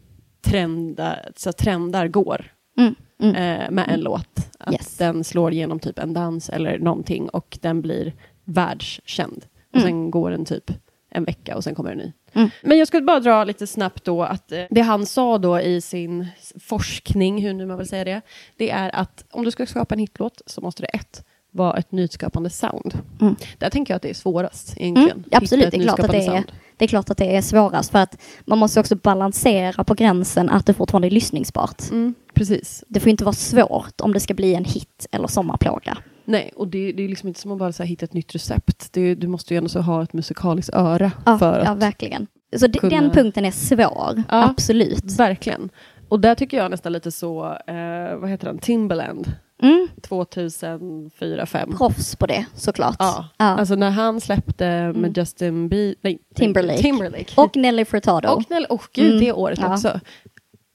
[0.45, 3.35] trendar, så trendar går Mm, mm.
[3.35, 4.51] eh, med en låt.
[4.59, 4.97] Att Yes.
[4.97, 8.15] den slår igenom typ en dans eller någonting och den blir
[8.45, 9.45] världskänd.
[9.71, 9.87] Och Mm.
[9.89, 10.71] sen går den typ
[11.17, 12.13] en vecka och sen kommer en ny.
[12.33, 12.51] Mm.
[12.63, 15.81] Men jag skulle bara dra lite snabbt då att eh, det han sa då i
[15.81, 16.27] sin
[16.61, 18.21] forskning, hur nu man vill säga det,
[18.57, 21.25] det är att om du ska skapa en hitlåt så måste det ett
[21.57, 22.99] vara ett nyskapande sound.
[23.21, 23.37] Mm.
[23.59, 25.11] Där tänker jag att det är svårast egentligen.
[25.11, 26.53] Mm, absolut, det är, klart att det, är, sound.
[26.77, 30.51] det är klart att det är svårast för att man måste också balansera på gränsen
[30.51, 31.91] att det fortfarande är lyssningsbart.
[31.91, 32.85] Mm, precis.
[32.89, 35.99] Det får inte vara svårt om det ska bli en hit eller sommarplåga.
[36.27, 38.93] Nej, och det, det är liksom inte som att bara så hitta ett nytt recept.
[38.93, 42.27] Det, du måste ju ändå så ha ett musikaliskt öra Ja, för ja verkligen.
[42.57, 44.45] Så kunna- den punkten är svår, Ja.
[44.45, 45.19] absolut.
[45.19, 45.69] Verkligen.
[46.09, 51.77] Och där tycker jag nästan lite så, eh, vad heter den, Timberland, Mm, 2004-2005.
[51.79, 52.97] proffs på det såklart.
[52.99, 53.29] Ja.
[53.39, 53.45] Ja.
[53.45, 55.13] Alltså när han släppte med Mm.
[55.17, 56.83] Justin Bieber, nej, Timberlake.
[56.83, 57.33] Timberlake.
[57.41, 58.29] Och Nelly Furtado.
[58.29, 59.21] och Nelly, och gud, Mm.
[59.25, 59.73] det året Ja.
[59.73, 60.01] också.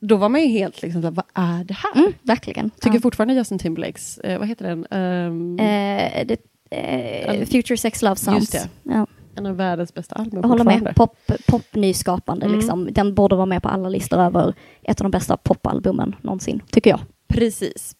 [0.01, 1.95] Då var man ju helt liksom, vad är det här?
[2.01, 2.69] Mm, verkligen.
[2.69, 3.01] Tycker ja.
[3.01, 4.85] fortfarande Justin Timberlakes, eh, vad heter den?
[4.91, 6.37] Ehm, Eh, det,
[6.71, 7.45] eh.
[7.45, 8.15] Future Sex Love.
[8.35, 9.07] Just Ja.
[9.35, 10.95] en av världens bästa album Jag håller med.
[10.95, 12.57] Pop, pop nyskapande Mm.
[12.57, 12.87] liksom.
[12.91, 16.89] Den borde vara med på alla listor över ett av de bästa popalbumen någonsin, tycker
[16.89, 16.99] jag.
[17.27, 17.95] Precis.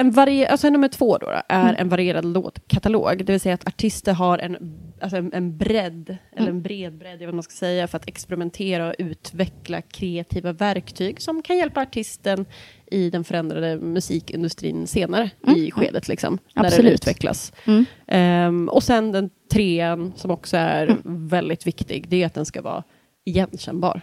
[0.00, 1.74] En varier- alltså nummer två då, då är Mm.
[1.78, 3.24] en varierad låtkatalog.
[3.24, 4.56] Det vill säga att artister har en,
[5.00, 6.56] alltså en, en bredd, eller Mm.
[6.56, 11.42] en bred bredd, vad man ska säga, för att experimentera och utveckla kreativa verktyg som
[11.42, 12.46] kan hjälpa artisten
[12.90, 15.56] i den förändrade musikindustrin senare Mm.
[15.58, 16.92] i skedet, liksom, när det Absolut.
[16.94, 17.52] utvecklas.
[17.66, 17.84] Mm.
[18.06, 21.28] Ehm, och sen den trean, som också är Mm.
[21.28, 22.82] väldigt viktig, det är att den ska vara
[23.24, 24.00] igenkännbar.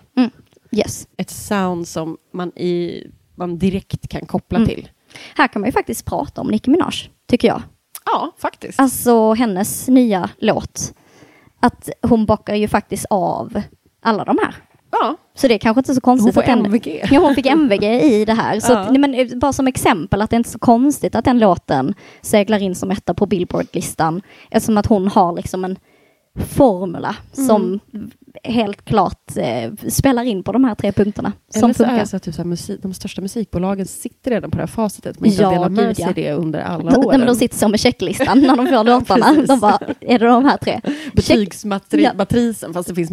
[0.71, 1.07] Yes.
[1.17, 3.03] Ett sound som man, i,
[3.35, 4.69] man direkt kan koppla Mm.
[4.69, 4.89] till.
[5.35, 6.93] Här kan man ju faktiskt prata om Nicki Minaj,
[7.29, 7.61] tycker jag.
[8.05, 8.79] Ja, faktiskt.
[8.79, 10.93] Alltså hennes nya låt.
[11.61, 13.61] Att hon bockar ju faktiskt av
[14.03, 14.55] alla de här.
[14.91, 16.65] ja, Så det är kanske inte så hon konstigt får att den...
[16.65, 17.01] MVG.
[17.11, 18.59] Ja, hon fick MVG i det här.
[18.59, 18.77] Så Ja.
[18.79, 21.93] att, men, eh, bara som exempel att det är inte så konstigt att den låten
[22.21, 24.21] seglar in som etta på Billboard-listan.
[24.51, 25.77] Eftersom att hon har liksom en
[26.49, 27.47] formula Mm.
[27.47, 27.79] som
[28.43, 31.31] helt klart eh, spelar in på de här tre punkterna.
[31.63, 34.57] Eller så är det så att typ så musik, de största musikbolagen sitter redan på
[34.57, 36.11] det här facitet, men inte Ja, har delat med sig ja.
[36.15, 37.19] det under alla Nej, åren.
[37.19, 39.41] men de sitter så med checklistan när de får låtarna.
[39.47, 40.81] De bara, är det de här tre?
[40.83, 40.93] Check.
[40.93, 41.11] Ja.
[41.13, 43.11] Betygsmatrisen, fast det finns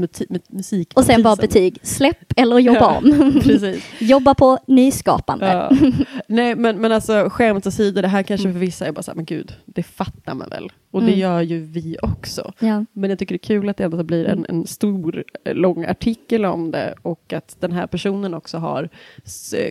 [0.49, 0.93] musik.
[0.95, 3.33] Och sen bara betyg, släpp eller jobba om.
[3.99, 5.71] Jobba på nyskapande.
[6.29, 9.17] Nej men, men alltså skämt åsido, det här kanske för vissa är bara så här,
[9.17, 10.73] men gud, det fattar man väl.
[10.91, 11.19] Och det Mm.
[11.21, 12.53] gör ju vi också.
[12.59, 12.85] Ja.
[12.93, 15.85] Men jag tycker det är kul att det ändå blir en, en stor, eh, lång
[15.85, 18.89] artikel om det och att den här personen också har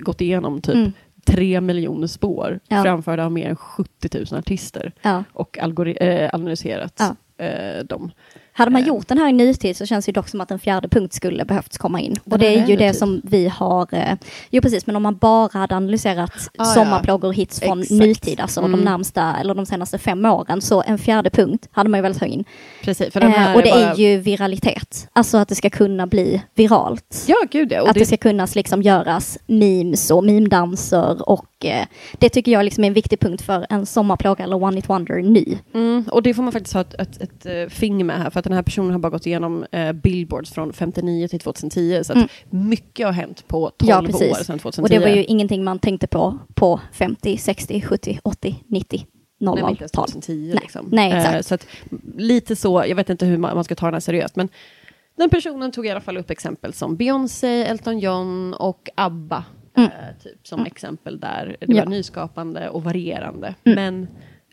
[0.01, 0.91] gått igenom typ Mm.
[1.25, 2.83] tre miljoner spår Ja.
[2.83, 5.23] framförda av mer än 70 000 artister Ja.
[5.33, 5.57] och
[6.01, 6.93] eh, analyserat
[7.37, 7.45] Ja.
[7.45, 8.11] eh, dem.
[8.55, 8.87] Hade man Eh.
[8.87, 11.45] gjort den här i nutid så känns det dock som att en fjärde punkt skulle
[11.45, 12.15] behövts komma in.
[12.31, 12.99] Och det är är ju det nutid.
[12.99, 14.13] som vi har, eh,
[14.49, 18.01] jo precis, men om man bara hade analyserat Ah, sommarplågor och hits från Exakt.
[18.01, 18.71] nutid, alltså Mm.
[18.71, 22.19] de närmsta, eller de senaste fem åren, så en fjärde punkt hade man ju velat
[22.19, 22.43] ha in.
[22.83, 23.79] Precis, för den här Eh, och det bara...
[23.91, 27.23] är ju viralitet, alltså att det ska kunna bli viralt.
[27.27, 27.81] Ja, gud ja.
[27.81, 27.99] Och att det...
[27.99, 31.85] det, ska kunna liksom göras memes och meme-danser och eh,
[32.19, 35.21] det tycker jag liksom är en viktig punkt för en sommarplåga eller one it wonder
[35.21, 35.57] nu.
[35.73, 38.39] mm, och det får man faktiskt ha ett, ett, ett, eh, finger med här, för
[38.39, 42.13] att den här personen har bara gått igenom eh, billboards från 59 till 2010, så
[42.13, 42.27] Mm.
[42.49, 44.37] mycket har hänt på 12 Ja, år precis.
[44.45, 44.81] sedan 2010.
[44.81, 49.05] Och det var ju ingenting man tänkte på på 50, 60, 70, 80, 90,
[49.39, 50.07] Nej, men inte ens 00-tal.
[50.07, 50.59] 2010 Nej.
[50.61, 50.87] liksom.
[50.91, 51.35] Nej, exakt.
[51.35, 51.67] Eh, så att,
[52.17, 54.49] lite så, jag vet inte hur man, man ska ta den här seriöst, men
[55.17, 59.43] den personen tog i alla fall upp exempel som Beyoncé, Elton John och ABBA.
[59.75, 59.89] Mm.
[59.91, 61.83] Eh, typ som exempel där det Ja.
[61.83, 63.55] var nyskapande och varierande.
[63.63, 63.75] Mm.
[63.75, 64.07] Men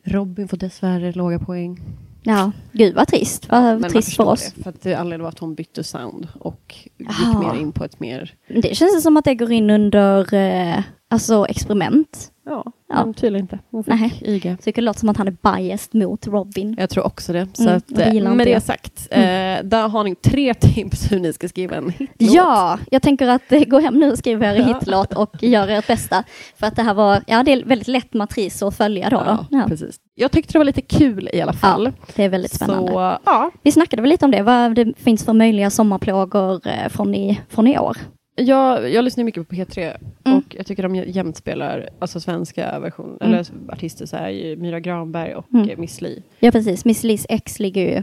[0.05, 1.81] Robin får dessvärre låga poäng.
[2.23, 3.49] Ja, gud vad trist.
[3.51, 4.53] Vad man trist för oss.
[4.53, 7.53] Det, för att det anledningen var att hon bytte sound och gick Jaha.
[7.55, 8.35] mer in på ett mer...
[8.49, 12.33] Det känns som att det går in under eh, alltså experiment.
[12.47, 13.05] Ja, Ja.
[13.05, 13.59] men tydligen inte.
[13.71, 14.19] Hon fick Nej.
[14.25, 14.45] IG.
[14.47, 16.77] Jag tycker det låter som att han är biased mot Robin.
[16.79, 17.49] Jag tror också det.
[17.53, 18.63] Så Mm, att, det eh, med det jag.
[18.63, 19.19] sagt, eh,
[19.65, 22.09] där har ni tre tips hur ni ska skriva en hitlåt.
[22.19, 24.65] Ja, jag tänker att eh, gå hem nu och skriv er Ja.
[24.65, 26.25] hitlåt och gör ert bästa.
[26.57, 29.17] För att det här var, ja det är väldigt lätt matris att följa då.
[29.19, 29.25] då.
[29.27, 29.65] Ja, Ja.
[29.69, 29.97] precis.
[30.15, 31.93] Jag tyckte det var lite kul i alla fall.
[32.17, 32.93] Det är väldigt spännande.
[32.93, 33.51] Så, ja.
[33.63, 37.41] Vi snackade väl lite om det, vad det finns för möjliga sommarplågor eh, från i,
[37.49, 37.97] från i år.
[38.41, 40.39] Jag, jag lyssnar mycket på P3 Mm.
[40.39, 43.33] och jag tycker de jämt spelar alltså svenska version, Mm.
[43.35, 45.81] eller artister så här, Myra Granberg och Mm.
[45.81, 46.23] Miss Li.
[46.41, 48.03] Ja precis, Miss Liz X ligger ju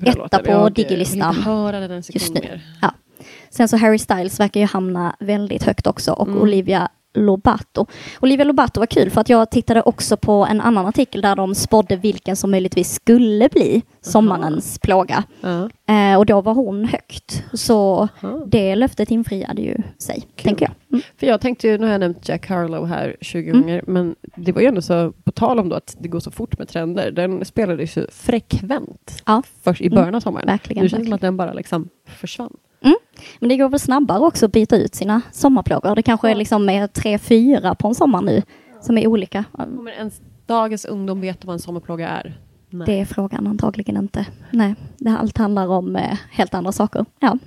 [0.00, 1.34] på Etta på eh, Digilistan.
[2.14, 2.60] Just nu.
[2.82, 2.94] Ja.
[3.50, 6.40] Sen så Harry Styles verkar ju hamna väldigt högt också och Mm.
[6.42, 7.86] Olivia Lobato.
[8.20, 11.54] Olivia Lobato var kul för att jag tittade också på en annan artikel där de
[11.54, 15.24] spådde vilken som möjligtvis skulle bli sommarens plåga.
[15.40, 15.70] Ja.
[15.94, 17.44] Eh, och då var hon högt.
[17.52, 18.44] Så Aha.
[18.46, 20.74] det löftet infriade ju sig, tänker jag.
[20.92, 21.02] Mm.
[21.18, 23.62] För jag tänkte ju, nu har jag nämnt Jack Harlow här 20 Mm.
[23.62, 26.30] gånger, men det var ju ändå så, på tal om då att det går så
[26.30, 29.42] fort med trender, den spelades ju frekvent Ja.
[29.62, 30.46] först i början av sommaren.
[30.46, 32.56] Verkligen, nu känns det som att den bara liksom försvann.
[33.38, 35.94] Men det går väl snabbare också att byta ut sina sommarplågor.
[35.94, 38.42] Det kanske är liksom är tre, fyra på en sommar nu
[38.80, 39.44] som är olika.
[39.52, 42.38] Kommer ens dagens ungdom veta vad en sommarplåga är?
[42.70, 42.86] Nej.
[42.86, 44.26] Det är frågan antagligen inte.
[44.50, 47.04] Nej, det allt handlar om eh, helt andra saker.
[47.20, 47.38] Ja.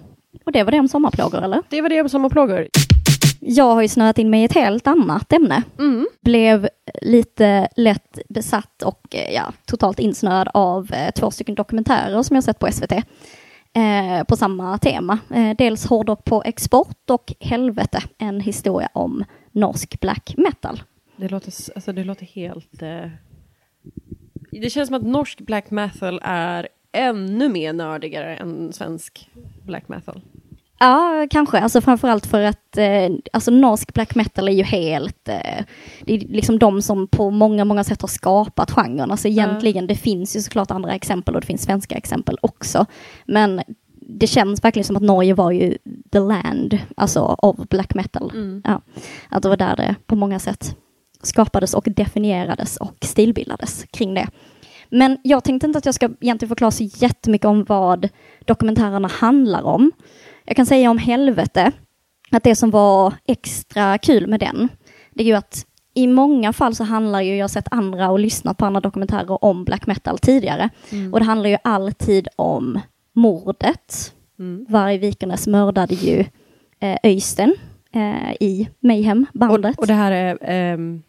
[0.45, 1.63] Och det var det om sommarplågor, eller?
[1.69, 2.67] Det var det om sommarplågor.
[3.39, 5.63] Jag har ju snöat in mig i ett helt annat ämne.
[5.80, 6.08] Mm.
[6.21, 6.69] Blev
[7.02, 12.43] lite lätt besatt och eh, ja, totalt insnöad av eh, två stycken dokumentärer som jag
[12.43, 12.93] sett på SVT.
[13.75, 15.19] Eh, på samma tema.
[15.33, 20.83] Eh, dels Hårdrock på export och Helvete, en historia om norsk black metal.
[21.15, 22.81] Det, låter, alltså, det låter helt...
[22.81, 23.07] Eh...
[24.51, 29.29] Det känns som att norsk black metal är ännu mer nördigare än svensk
[29.63, 30.21] black metal.
[30.79, 31.59] Ja, kanske.
[31.59, 35.29] Alltså framförallt för att eh, alltså norsk black metal är ju helt...
[35.29, 35.65] Eh,
[36.01, 39.11] det är liksom de som på många, många sätt har skapat genren.
[39.11, 42.85] Alltså egentligen, det finns ju såklart andra exempel och det finns svenska exempel också.
[43.25, 43.61] Men
[44.07, 45.77] det känns verkligen som att Norge var ju
[46.11, 48.31] the land, alltså of black metal.
[48.33, 48.61] Mm.
[48.65, 48.81] Ja,
[49.29, 50.75] att det var där det på många sätt
[51.21, 54.27] skapades och definierades och stilbildades kring det.
[54.89, 58.09] Men jag tänkte inte att jag ska egentligen förklara så jättemycket om vad
[58.45, 59.91] dokumentärerna handlar om.
[60.45, 61.71] Jag kan säga om helvete,
[62.31, 64.69] att det som var extra kul med den,
[65.13, 68.19] det är ju att i många fall så handlar ju, jag har sett andra och
[68.19, 71.13] lyssnat på andra dokumentärer om black metal tidigare, Mm.
[71.13, 72.79] och det handlar ju alltid om
[73.13, 74.13] mordet.
[74.39, 74.65] Mm.
[74.69, 76.19] Varg Vikernes mördade ju
[76.79, 77.53] eh, Öystein
[77.91, 79.75] eh, i Mayhem, bandet.
[79.77, 80.38] Och, och det här är...
[80.41, 81.03] ehm,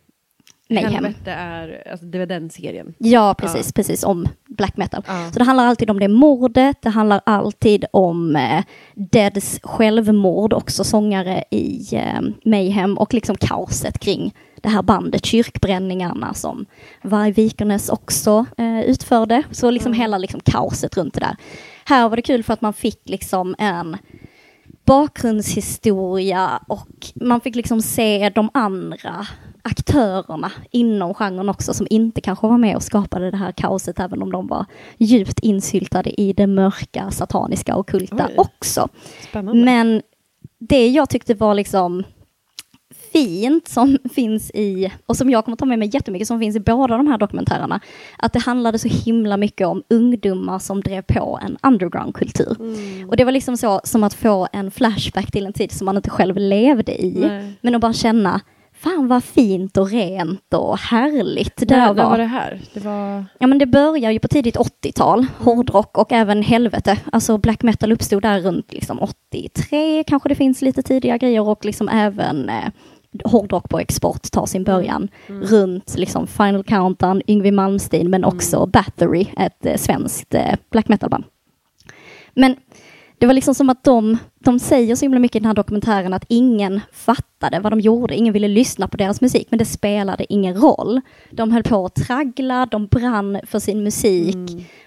[0.68, 0.92] Mayhem.
[0.92, 1.83] Helvete är...
[1.90, 2.94] Alltså, det var den serien.
[2.98, 5.02] Ja, precis, precis om black metal.
[5.07, 5.31] Ja.
[5.33, 10.85] Så det handlar alltid om det mordet, det handlar alltid om eh, Deads självmord, också
[10.85, 16.66] sångare i eh, Mayhem, och liksom kaoset kring det här bandet, kyrkbränningarna som
[17.02, 19.42] Varg Vikernes också eh, utförde.
[19.50, 21.37] Så liksom hela liksom kaoset runt det där.
[21.85, 23.96] Här var det kul för att man fick liksom en
[24.85, 29.26] bakgrundshistoria och man fick liksom se de andra
[29.66, 34.22] aktörerna inom genren också som inte kanske var med och skapade det här kaoset även
[34.22, 38.88] om de var djupt insyltade i det mörka, sataniska och kulta också.
[39.29, 39.64] Spännande.
[39.64, 40.02] Men
[40.59, 42.05] det jag tyckte var liksom
[43.12, 46.61] fint som finns i, och som jag kommer ta med mig jättemycket, som finns i
[46.61, 47.81] båda de här dokumentärerna,
[48.18, 52.57] att det handlade så himla mycket om ungdomar som drev på en undergroundkultur.
[52.61, 53.09] Mm.
[53.09, 55.96] Och det var liksom så som att få en flashback till en tid som man
[55.96, 57.18] inte själv levde i.
[57.20, 57.52] Nej.
[57.61, 58.40] Men att bara känna,
[58.87, 62.11] fan vad fint och rent och härligt det där när var.
[62.11, 62.61] var det här?
[62.75, 63.25] Det var...
[63.38, 66.99] Ja men det börjar ju på tidigt 80-tal, hårdrock och även helvete.
[67.12, 71.64] Alltså black metal uppstod där runt liksom 83, kanske det finns lite tidiga grejer och
[71.64, 72.68] liksom även eh,
[73.25, 79.27] hårdrock på export tar sin början runt liksom Final Countdown, Yngwie Malmsteen men också Battery,
[79.37, 81.25] ett eh, svenskt eh, black metal-band.
[82.35, 82.57] Men
[83.18, 86.12] det var liksom som att de, de säger så himla mycket i den här dokumentären
[86.12, 90.33] att ingen fattade vad de gjorde, ingen ville lyssna på deras musik, men det spelade
[90.33, 91.00] ingen roll.
[91.31, 94.37] De höll på att traggla, de brann för sin musik.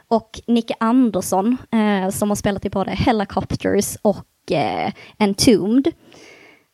[0.08, 5.94] Och Nicke Andersson, eh, som har spelat i både Helicopters och eh, Entombed,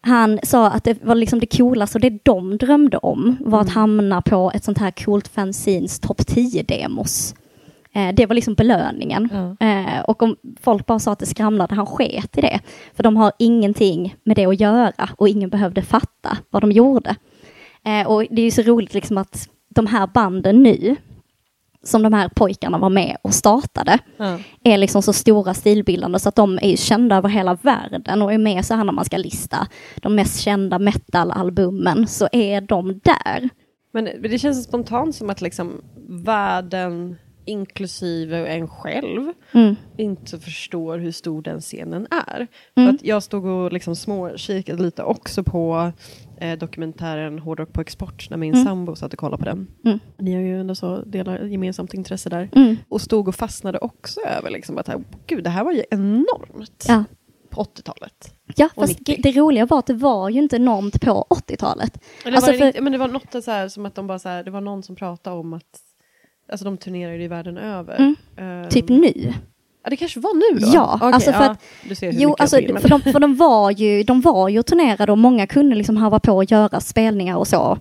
[0.01, 3.69] han sa att det var liksom det coolaste och det de drömde om var att
[3.69, 7.35] hamna på ett sånt här coolt fanzines topp 10-demos.
[7.95, 9.29] Eh, det var liksom belöningen.
[9.59, 12.59] Eh, och om folk bara sa att det skramlade, han sket i det.
[12.93, 17.15] För de har ingenting med det att göra och ingen behövde fatta vad de gjorde.
[17.85, 20.95] Eh, och det är ju så roligt liksom att de här banden nu,
[21.83, 24.37] som de här pojkarna var med och startade, Ja.
[24.63, 28.37] är liksom så stora stilbildande så att de är kända över hela världen och är
[28.37, 33.49] med så här när man ska lista de mest kända metal-albumen så är de där.
[33.93, 39.75] Men det känns spontant som att liksom världen, inklusive en själv, Mm.
[39.97, 42.47] inte förstår hur stor den scenen är.
[42.75, 42.89] Mm.
[42.89, 45.91] För att jag stod och liksom småkikade lite också på
[46.37, 48.65] eh, dokumentären Hårdrock på export när min Mm.
[48.65, 49.67] sambo satt och kollade på den.
[49.85, 49.99] Mm.
[50.17, 52.49] Ni har ju ändå så delar gemensamt intresse där.
[52.55, 52.75] Mm.
[52.89, 54.89] Och stod och fastnade också över liksom att
[55.27, 57.03] gud, det här var ju enormt Ja.
[57.49, 58.33] på 80-talet.
[58.55, 59.19] Ja, fast 90.
[59.23, 61.99] det roliga var att det var ju inte enormt på 80-talet.
[62.25, 64.43] Eller Alltså, för- men det var något så här, som att de bara så här,
[64.43, 65.79] det var någon som pratade om att
[66.51, 67.95] Alltså de turnerar ju i världen över.
[67.95, 68.15] Mm.
[68.37, 69.33] Ehm, Typ nu.
[69.83, 70.71] Ja, det kanske var nu då?
[70.73, 73.19] Ja, Okej, alltså för ja, att- du ser hur Jo, alltså, jag för, de, för
[73.19, 76.79] de var ju de var ju turnerade och många kunde liksom harva på och göra
[76.79, 77.77] spelningar och så.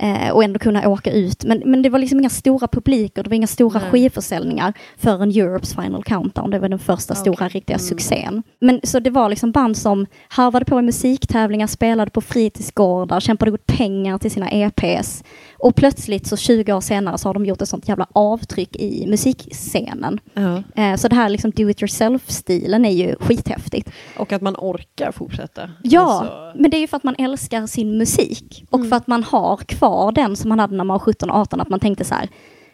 [0.00, 1.44] Eh, och ändå kunna åka ut.
[1.44, 3.90] Men, men det var liksom inga stora publiker, det var inga stora Nej.
[3.90, 6.50] skivförsäljningar förrän Europes Final Countdown.
[6.50, 7.20] Det var den första Okej.
[7.20, 7.86] stora riktiga Mm.
[7.86, 8.42] succén.
[8.60, 13.50] Men så det var liksom band som harvade på i musiktävlingar, spelade på fritidsgårdar, kämpade
[13.50, 15.24] ut pengar till sina EPs.
[15.58, 19.06] Och plötsligt så 20 år senare så har de gjort ett sånt jävla avtryck i
[19.06, 20.20] musikscenen.
[20.34, 20.62] Ja.
[20.82, 23.90] Eh, så det här liksom do it yourself-stilen är ju skithäftigt.
[24.18, 25.70] Och att man orkar fortsätta.
[25.82, 28.90] Ja, Alltså, men det är ju för att man älskar sin musik och Mm.
[28.90, 31.60] för att man har kvar den som man hade när man var 17 och 18,
[31.60, 32.28] att man tänkte så här,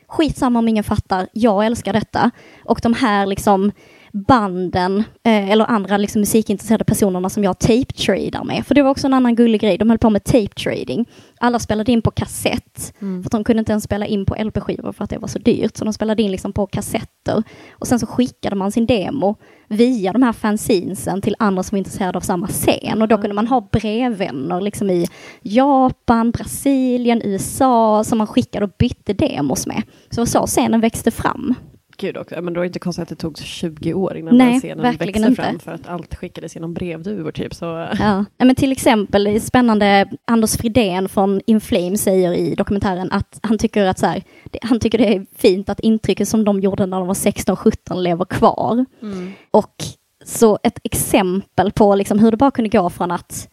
[0.09, 2.31] skitsamma om ingen fattar, jag älskar detta.
[2.65, 3.73] Och de här liksom
[4.13, 8.67] banden eh, eller andra liksom musikintresserade personerna som jag tape-tradar med.
[8.67, 11.07] För det var också en annan gullig grej, de höll på med tape-trading.
[11.41, 13.23] Alla spelade in på kassett, Mm.
[13.23, 15.39] för att de kunde inte ens spela in på LP-skivor för att det var så
[15.39, 15.77] dyrt.
[15.77, 17.43] Så de spelade in liksom på kassetter.
[17.73, 19.37] Och sen så skickade man sin demo
[19.69, 23.03] via de här fanzinesen till andra som var intresserade av samma scen.
[23.03, 25.07] Och då kunde man ha brevvänner liksom i
[25.43, 29.83] Japan, Brasilien, USA som man skickade och bytte demos med.
[30.11, 31.55] Så så scenen växte fram.
[31.97, 34.51] Gud också, men då är det inte konstigt att det tog 20 år innan Nej,
[34.51, 35.43] den scenen verkligen växte inte.
[35.43, 37.55] fram för att allt skickades genom brevduvor typ.
[37.55, 38.25] Så, Ja.
[38.37, 43.85] Ja, Men till exempel, spännande, Anders Fridén från Inflame säger i dokumentären att han tycker
[43.87, 44.23] att så här,
[44.63, 48.25] han tycker det är fint att intrycket som de gjorde när de var 16-17 lever
[48.25, 48.85] kvar.
[49.03, 49.33] Mm.
[49.51, 49.75] Och
[50.25, 53.49] så ett exempel på liksom hur det bara kunde gå från att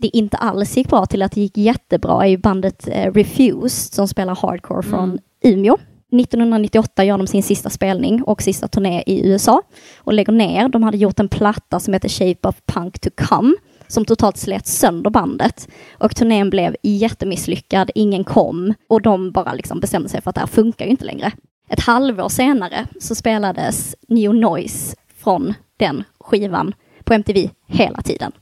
[0.00, 3.94] det inte alls gick bra till att det gick jättebra är ju bandet eh, Refused
[3.94, 5.18] som spelar hardcore från Mm.
[5.44, 5.76] Umeå.
[6.12, 9.62] 1998 gör de sin sista spelning och sista turné i USA
[9.98, 10.68] och lägger ner.
[10.68, 13.54] De hade gjort en platta som heter Shape of Punk to Come
[13.88, 15.68] som totalt slet sönder bandet.
[15.98, 20.40] Och turnén blev jättemisslyckad, ingen kom och de bara liksom bestämde sig för att det
[20.40, 21.32] här funkar ju inte längre.
[21.68, 28.32] Ett halvår senare så spelades New Noise från den skivan på MTV hela tiden.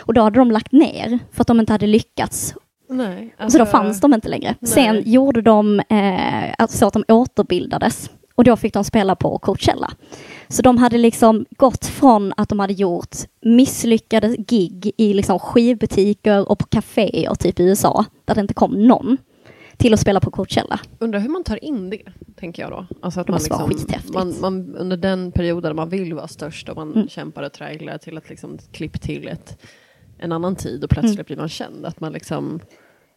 [0.00, 2.54] Och då hade de lagt ner för att de inte hade lyckats
[2.88, 4.54] Nej, så då fanns de inte längre.
[4.60, 4.70] nej.
[4.72, 9.38] Sen gjorde de eh, alltså så att de återbildades och då fick de spela på
[9.38, 9.90] Coachella.
[10.48, 16.50] Så de hade liksom gått från att de hade gjort misslyckade gig i liksom skivbutiker
[16.50, 19.16] och på kaféer typ i USA, där det inte kom någon,
[19.76, 20.80] till att spela på Coachella.
[20.98, 22.02] Undrar hur man tar in det,
[22.36, 22.86] tänker jag då.
[23.02, 26.76] Alltså att Det man, liksom, man, man under den perioden man vill vara störst och
[26.76, 27.08] man Mm.
[27.08, 29.58] kämpar och tragglar till att liksom klipp till ett,
[30.18, 31.24] en annan tid och plötsligt Mm.
[31.26, 31.86] blir man känd.
[31.86, 32.60] Att man liksom,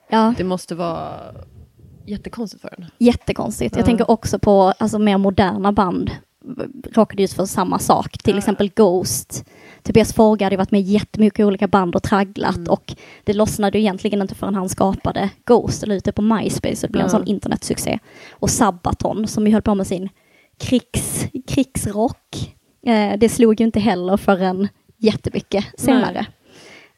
[0.10, 1.20] Ja, det måste vara
[2.06, 2.86] jättekonstigt för en.
[2.98, 3.76] jättekonstigt.
[3.76, 3.86] Jag Ja.
[3.86, 6.12] tänker också på alltså, mer moderna band
[6.94, 8.18] råkade ut för samma sak.
[8.18, 8.38] Till Ja.
[8.38, 9.46] exempel Ghost.
[9.84, 12.70] Tobias Forge hade varit med i jättemycket olika band och tragglat Mm.
[12.70, 16.88] och det lossnade ju egentligen inte förrän han skapade Ghost eller ute på MySpace.
[16.88, 17.18] Det blev en Ja.
[17.18, 18.00] sån internetsuccé.
[18.32, 20.10] Och Sabaton som ju höll på med sin
[20.60, 22.56] krigs, krigsrock.
[22.86, 26.26] Eh, det slog ju inte heller förrän jättemycket senare.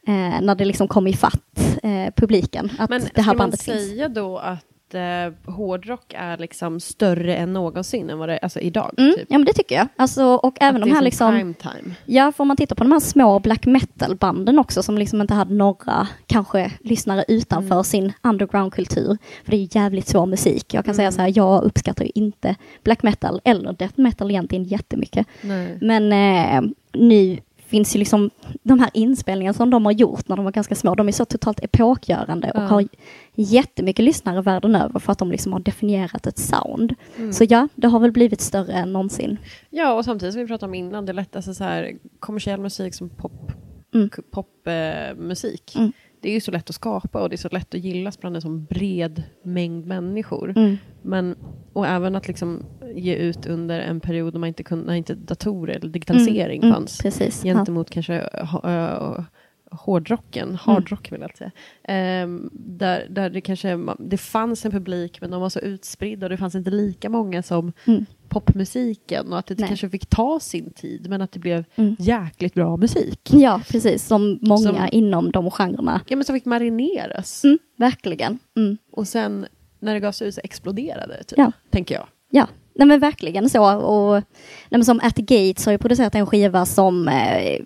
[0.08, 2.70] Eh, när det liksom kom i fatt eh, publiken.
[2.80, 3.78] Att Men det här ska man bandet finns.
[3.90, 8.60] säga då att eh, hårdrock är liksom större än någonsin än vad det är alltså
[8.60, 8.94] idag?
[8.98, 9.26] Mm, Typ?
[9.30, 9.88] ja men det tycker jag.
[9.96, 11.96] Alltså, och även Att de här som liksom, prime time.
[12.06, 15.54] ja får man titta på de här små black metal-banden också som liksom inte hade
[15.54, 17.84] några kanske lyssnare utanför Mm.
[17.84, 19.18] sin underground-kultur.
[19.44, 20.74] För det är jävligt svår musik.
[20.74, 21.12] Jag kan säga Mm.
[21.16, 25.28] så här, jag uppskattar ju inte black metal eller death metal egentligen jättemycket.
[25.42, 25.78] Nej.
[25.82, 27.40] Men eh, nu
[27.72, 28.30] finns ju liksom
[28.64, 31.26] de här inspelningarna som de har gjort när de var ganska små, de är så
[31.26, 32.66] totalt epokgörande och Ja.
[32.68, 32.88] har
[33.36, 36.96] jättemycket lyssnare världen över för att de liksom har definierat ett sound.
[37.18, 37.34] Mm.
[37.34, 39.38] Så ja, det har väl blivit större än någonsin.
[39.70, 42.60] Ja, och samtidigt som vi pratade om innan, det är lätt, alltså så här, kommersiell
[42.60, 43.52] musik som pop,
[43.94, 44.10] Mm.
[44.32, 45.76] popmusik.
[45.76, 45.92] Mm.
[46.22, 48.36] Det är ju så lätt att skapa och det är så lätt att gillas bland
[48.36, 50.54] en sån bred mängd människor.
[50.58, 50.78] Mm.
[51.02, 51.36] Men,
[51.74, 52.64] och även att liksom
[52.96, 56.74] ge ut under en period man inte kunde, när inte datorer eller digitalisering Mm, mm,
[56.76, 56.98] fanns.
[57.02, 57.46] precis.
[57.46, 57.54] Ja.
[57.54, 59.24] Gentemot kanske ha, ö,
[59.72, 61.52] hårdrocken, hardrock vill jag säga.
[61.84, 66.30] Ehm, där, där det kanske, det fanns en publik men de var så utspridda och
[66.30, 68.06] det fanns inte lika många som Mm.
[68.30, 69.68] popmusiken och att det Nej.
[69.68, 71.96] kanske fick ta sin tid men att det blev Mm.
[72.00, 73.30] jäkligt bra musik.
[73.34, 74.08] Ja, precis.
[74.08, 76.02] Som många Som- inom de genrerna.
[76.08, 77.44] Ja men som fick marineras.
[77.44, 78.40] Mm, verkligen.
[78.58, 78.78] Mm.
[78.92, 79.46] Och sen
[79.80, 81.52] när det gavs ut så exploderade det typ, Ja.
[81.70, 82.06] tänker jag.
[82.30, 83.76] Ja, nej men verkligen så.
[83.76, 84.24] Och, nej
[84.70, 87.62] men som At the Gates har ju producerat en skiva som eh,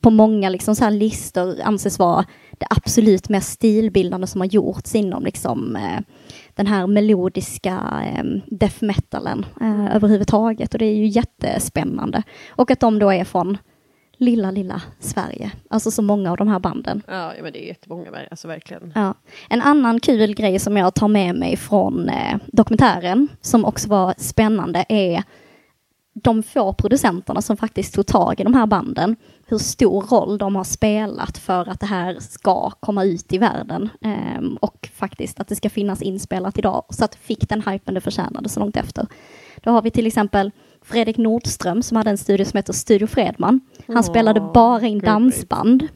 [0.00, 2.24] på många liksom så här listor anses vara
[2.58, 6.00] det absolut mest stilbildande som har gjorts inom liksom, eh,
[6.54, 10.72] den här melodiska eh, death metalen eh, överhuvudtaget.
[10.72, 12.22] Och det är ju jättespännande.
[12.50, 13.58] Och att de då är från
[14.18, 15.52] lilla, lilla Sverige.
[15.70, 17.02] Alltså så många av de här banden.
[17.06, 18.92] Ja, men det är jättemånga, alltså verkligen.
[18.94, 19.14] Ja.
[19.48, 24.14] En annan kul grej som jag tar med mig från eh, dokumentären, som också var
[24.18, 25.24] spännande, är
[26.22, 29.16] de få producenterna som faktiskt tog tag i de här banden,
[29.46, 33.88] hur stor roll de har spelat för att det här ska komma ut i världen
[34.00, 37.94] ehm, och faktiskt att det ska finnas inspelat idag så att det fick den hypen
[37.94, 39.06] det förtjänade så långt efter.
[39.62, 40.50] Då har vi till exempel
[40.88, 43.60] Fredrik Nordström som hade en studio som heter Studio Fredman.
[43.86, 45.14] Han Åh, spelade bara in great.
[45.14, 45.88] dansband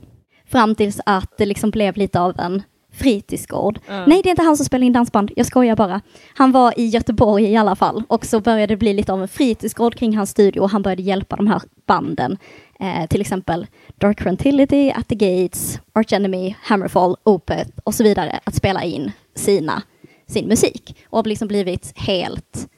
[0.46, 2.62] fram tills att det liksom blev lite av en
[2.92, 3.78] fritidsgård.
[3.88, 4.06] Ja.
[4.06, 6.00] Nej, det är inte han som spelar in dansband, jag skojar bara.
[6.34, 9.28] Han var i Göteborg i alla fall och så började det bli lite av en
[9.28, 12.38] fritidsgård kring hans studio och han började hjälpa de här banden.
[12.80, 13.66] Eh, till exempel
[13.98, 19.12] Dark Tranquility, At the Gates, Arch Enemy, Hammerfall, Opeth och så vidare att spela in
[19.34, 19.82] sina,
[20.26, 22.68] sin musik och har liksom blivit helt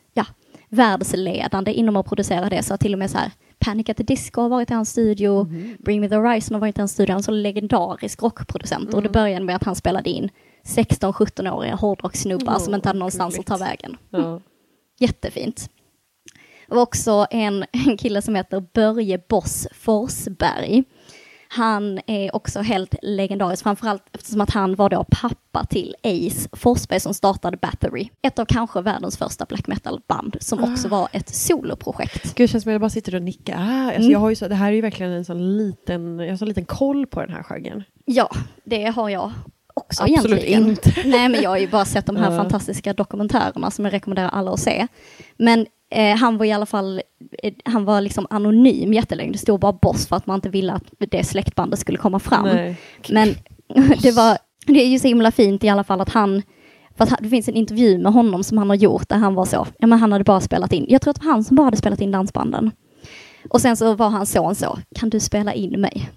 [0.75, 2.63] världsledande inom att producera det.
[2.63, 5.45] Så till och med så här Panic at the Disco har varit i hans studio,
[5.79, 8.95] Bring Me The Horizon har varit i hans studio, han är en så legendarisk rockproducent
[8.95, 10.31] och det började med att han spelade in
[10.65, 13.97] 16-17-åriga hårdrockssnubbar Åh, som inte hade någonstans att ta vägen.
[14.11, 14.41] Ja.
[14.99, 15.71] Jättefint.
[16.69, 20.85] Och också en, en kille som heter Börje Boss Forsberg.
[21.55, 27.01] Han är också helt legendarisk, framförallt eftersom att han var då pappa till Ace Forsberg
[27.01, 28.09] som startade Battery.
[28.23, 32.35] Ett av kanske världens första black metal-band som också var ett soloprojekt.
[32.35, 33.55] Gud, känns som att jag bara sitter och nickar.
[33.59, 34.11] Ah, alltså Mm.
[34.11, 36.45] jag har ju så, det här är ju verkligen en sån liten, jag har så
[36.45, 37.85] liten koll på den här genren.
[38.05, 38.31] Ja,
[38.65, 39.33] det har jag
[39.75, 40.69] också Absolut egentligen.
[40.71, 40.93] inte.
[41.05, 44.51] Nej, men jag har ju bara sett de här fantastiska dokumentärerna som jag rekommenderar alla
[44.53, 44.87] att se.
[45.37, 47.03] Men eh, han var i alla fall,
[47.43, 49.33] eh, han var liksom anonym jättelänge.
[49.33, 52.45] Det stod bara Boss för att man inte ville att det släktbandet skulle komma fram.
[52.45, 52.77] Nej.
[53.09, 53.29] Men
[54.03, 56.43] det var, det är ju så himla fint i alla fall att han,
[56.97, 59.45] för att det finns en intervju med honom som han har gjort där han var
[59.45, 61.57] så, ja men han hade bara spelat in, jag tror att det var han som
[61.57, 62.71] bara hade spelat in dansbanden.
[63.51, 66.11] Och sen så var hans son så, kan du spela in mig?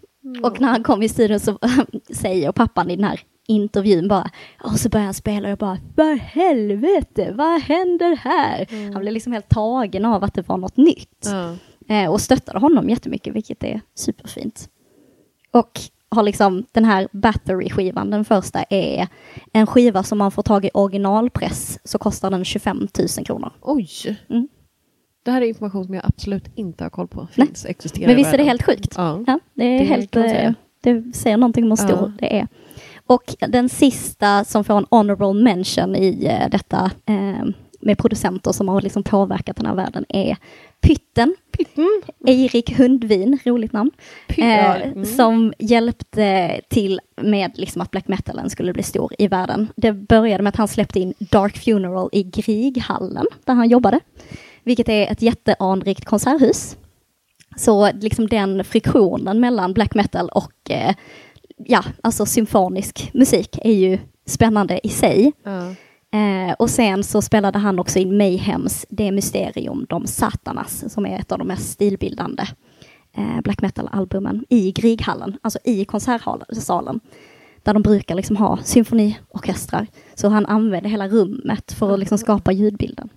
[0.44, 1.60] Och när han kom i studion så
[2.14, 4.30] säger pappan i den här intervjun bara,
[4.64, 8.68] och så börjar han spela och jag bara, vad helvete, vad händer här?
[8.94, 11.28] Han blev liksom helt tagen av att det var något nytt.
[11.90, 14.70] Eh, och stöttade honom jättemycket, vilket är superfint.
[15.52, 15.80] Och
[16.10, 19.08] har liksom den här Battery-skivan, den första, är
[19.54, 22.88] en skiva som man får tag i originalpress så kostar den 25
[23.18, 23.52] 000 kronor.
[23.62, 23.90] Oj!
[24.30, 24.48] Mm.
[25.24, 27.28] Det här är information som jag absolut inte har koll på.
[27.36, 27.48] Nej.
[27.48, 28.94] Finns, existerar Men visst är det helt sjukt?
[28.98, 29.24] Ja.
[29.28, 32.12] Ja, det är Det helt, eh, det säger någonting om hur stor Ja.
[32.20, 32.48] det är.
[33.08, 37.46] Och den sista som får en honorable mention i eh, detta eh,
[37.80, 40.38] med producenter som har liksom påverkat den här världen är
[40.82, 42.02] Pytten, Pytten.
[42.26, 43.92] Erik Hundvin, roligt namn,
[44.28, 45.06] eh, mm.
[45.06, 49.68] som hjälpte till med liksom att black metalen skulle bli stor i världen.
[49.76, 54.00] Det började med att han släppte in Dark Funeral i Grieghallen, där han jobbade,
[54.64, 56.78] vilket är ett jätteanrikt konserthus.
[57.58, 60.96] Så liksom den friktionen mellan black metal och eh,
[61.66, 65.32] ja, alltså symfonisk musik är ju spännande i sig.
[65.44, 65.76] Ja.
[66.20, 71.20] Eh, och sen så spelade han också in Mayhems Det Mysterium, De Satanas, som är
[71.20, 72.44] ett av de mest stilbildande
[73.18, 77.00] eh, black metal-albumen i Grieghallen, alltså i konsertsalen,
[77.64, 79.88] där de brukar liksom ha symfoniorkestrar.
[80.16, 83.10] Så han använde hela rummet för att liksom skapa ljudbilden.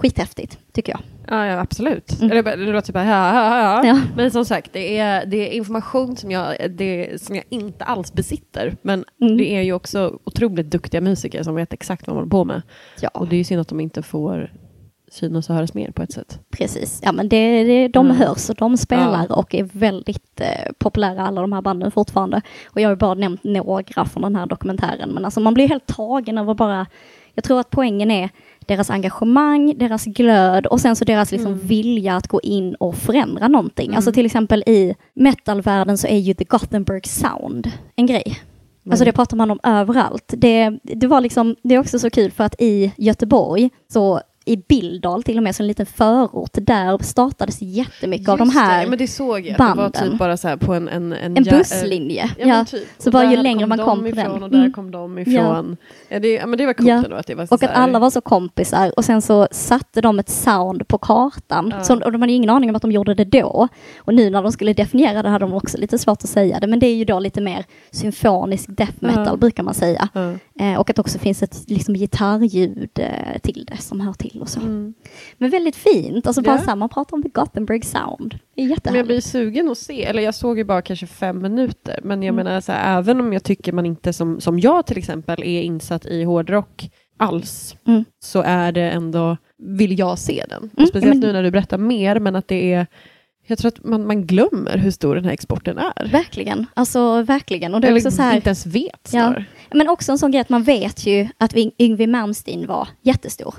[0.00, 1.00] Skithäftigt, tycker jag.
[1.28, 2.20] Ja, ja absolut.
[2.20, 2.30] Mm.
[2.32, 3.86] Eller, det låter bara ja, ja, ja.
[3.86, 4.00] Ja.
[4.16, 8.12] Men som sagt, det är, det är information som jag, det, som jag inte alls
[8.12, 8.76] besitter.
[8.82, 9.36] Men Mm.
[9.36, 12.62] det är ju också otroligt duktiga musiker som vet exakt vad de håller på med.
[13.00, 14.52] Ja, Och det är ju synd att de inte får
[15.10, 16.38] synas och höras mer på ett sätt.
[16.50, 17.00] precis.
[17.04, 18.16] Ja, men det, det, de Mm.
[18.16, 19.34] hörs och de spelar Ja.
[19.34, 22.40] och är väldigt eh, populära, alla de här banden fortfarande.
[22.66, 25.68] Och jag har ju bara nämnt några från den här dokumentären, men alltså man blir
[25.68, 26.86] helt tagen över bara
[27.34, 28.30] jag tror att poängen är
[28.66, 31.66] deras engagemang, deras glöd och sen så deras liksom Mm.
[31.66, 33.86] vilja att gå in och förändra någonting.
[33.86, 33.96] Mm.
[33.96, 38.38] Alltså till exempel i metalvärlden så är ju the Gothenburg sound en grej.
[38.90, 40.34] Alltså det pratar man om överallt.
[40.36, 44.56] Det, det var liksom, det är också så kul för att i Göteborg, så i
[44.56, 48.84] Billdal till och med, så en liten förort, där startades jättemycket av de Just här,
[48.84, 49.58] det, men det såg jag.
[49.58, 50.10] Det var banden.
[50.10, 50.88] typ bara så på en...
[50.88, 52.30] En, en, en busslinje.
[52.38, 52.88] Ja, Ja, typ.
[52.98, 54.42] så bara ju längre man de kom på den.
[54.42, 54.72] Och där Mm.
[54.72, 55.76] kom de ifrån.
[56.08, 56.18] Ja.
[56.20, 56.94] det, ja, men det var coolt Ja.
[57.04, 59.22] ändå att det var så Och att så här- alla var så kompisar och sen
[59.22, 61.72] så satte de ett sound på kartan.
[61.76, 61.84] Ja.
[61.84, 63.68] Så, och de hade ingen aning om att de gjorde det då.
[63.98, 66.66] Och nu när de skulle definiera det hade de också lite svårt att säga det.
[66.66, 70.08] Men det är ju då lite mer symfonisk death metal brukar man säga.
[70.60, 74.38] Eh, och att det också finns ett liksom, gitarrljud eh, till det som hör till
[74.40, 74.60] och så.
[74.60, 74.94] Mm.
[75.38, 76.62] Men väldigt fint, alltså bara Ja.
[76.62, 78.38] samma prata om the Gothenburg sound.
[78.54, 81.42] Det är Men jag blir sugen att se, eller jag såg ju bara kanske fem
[81.42, 82.44] minuter, men jag Mm.
[82.44, 85.62] menar så här, även om jag tycker man inte som, som jag till exempel är
[85.62, 88.04] insatt i hårdrock alls, Mm.
[88.22, 90.62] så är det ändå, vill jag se den.
[90.72, 92.86] Och Mm, speciellt men- nu när du berättar mer, men att det är,
[93.50, 96.08] jag tror att man, man glömmer hur stor den här exporten är.
[96.12, 97.74] Verkligen, alltså verkligen.
[97.74, 99.34] Och det är Eller också så här, inte ens vet Ja.
[99.74, 103.54] men också en sån grej att man vet ju att Yng- Yngwie Malmsteen var jättestor.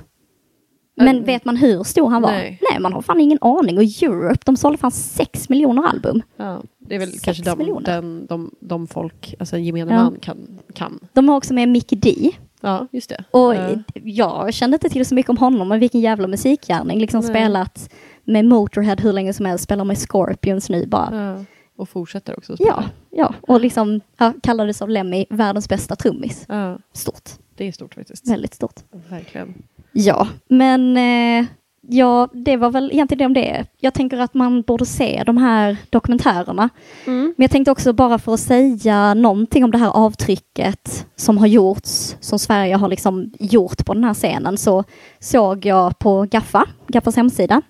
[0.97, 1.23] Men Mm.
[1.23, 2.31] vet man hur stor han var?
[2.31, 2.59] Nej.
[2.71, 3.77] Nej, man har fan ingen aning.
[3.77, 6.21] Och Europe, de sålde fan sex miljoner album.
[6.37, 10.03] Ja, det är väl Sex kanske de, den, de, de folk, alltså gemene Ja.
[10.03, 10.99] man kan, kan.
[11.13, 12.31] De har också med Mickey D.
[12.61, 13.23] Ja, just det.
[13.31, 13.69] Och Ja.
[14.03, 16.99] jag kände inte till så mycket om honom, men vilken jävla musikgärning.
[16.99, 17.29] Liksom Nej.
[17.29, 17.89] spelat
[18.31, 21.35] med Motorhead hur länge som helst, spelar med Scorpions nu bara.
[21.37, 21.45] Ja.
[21.77, 22.69] Och fortsätter också spela.
[22.69, 23.33] Ja, ja.
[23.53, 26.45] och liksom ja, kallades av Lemmy världens bästa trummis.
[26.47, 28.27] ja, Stort, det är stort faktiskt.
[28.29, 28.75] väldigt stort.
[29.09, 29.53] Verkligen.
[29.91, 31.45] Ja, men eh,
[31.87, 33.65] ja, det var väl egentligen det om det.
[33.79, 36.69] Jag tänker att man borde se de här dokumentärerna.
[37.05, 37.21] Mm.
[37.37, 41.47] Men jag tänkte också bara för att säga någonting om det här avtrycket som har
[41.47, 44.83] gjorts, som Sverige har liksom gjort på den här scenen, så
[45.19, 47.61] såg jag på Gaffa, Gaffas hemsida,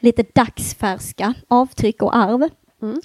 [0.00, 2.48] lite dagsfärska avtryck och arv.
[2.82, 3.00] Mm.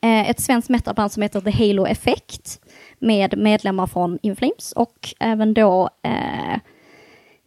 [0.00, 2.60] Eh, ett svenskt metalband som heter The Halo Effect
[2.98, 6.58] med medlemmar från Inflames och även då eh,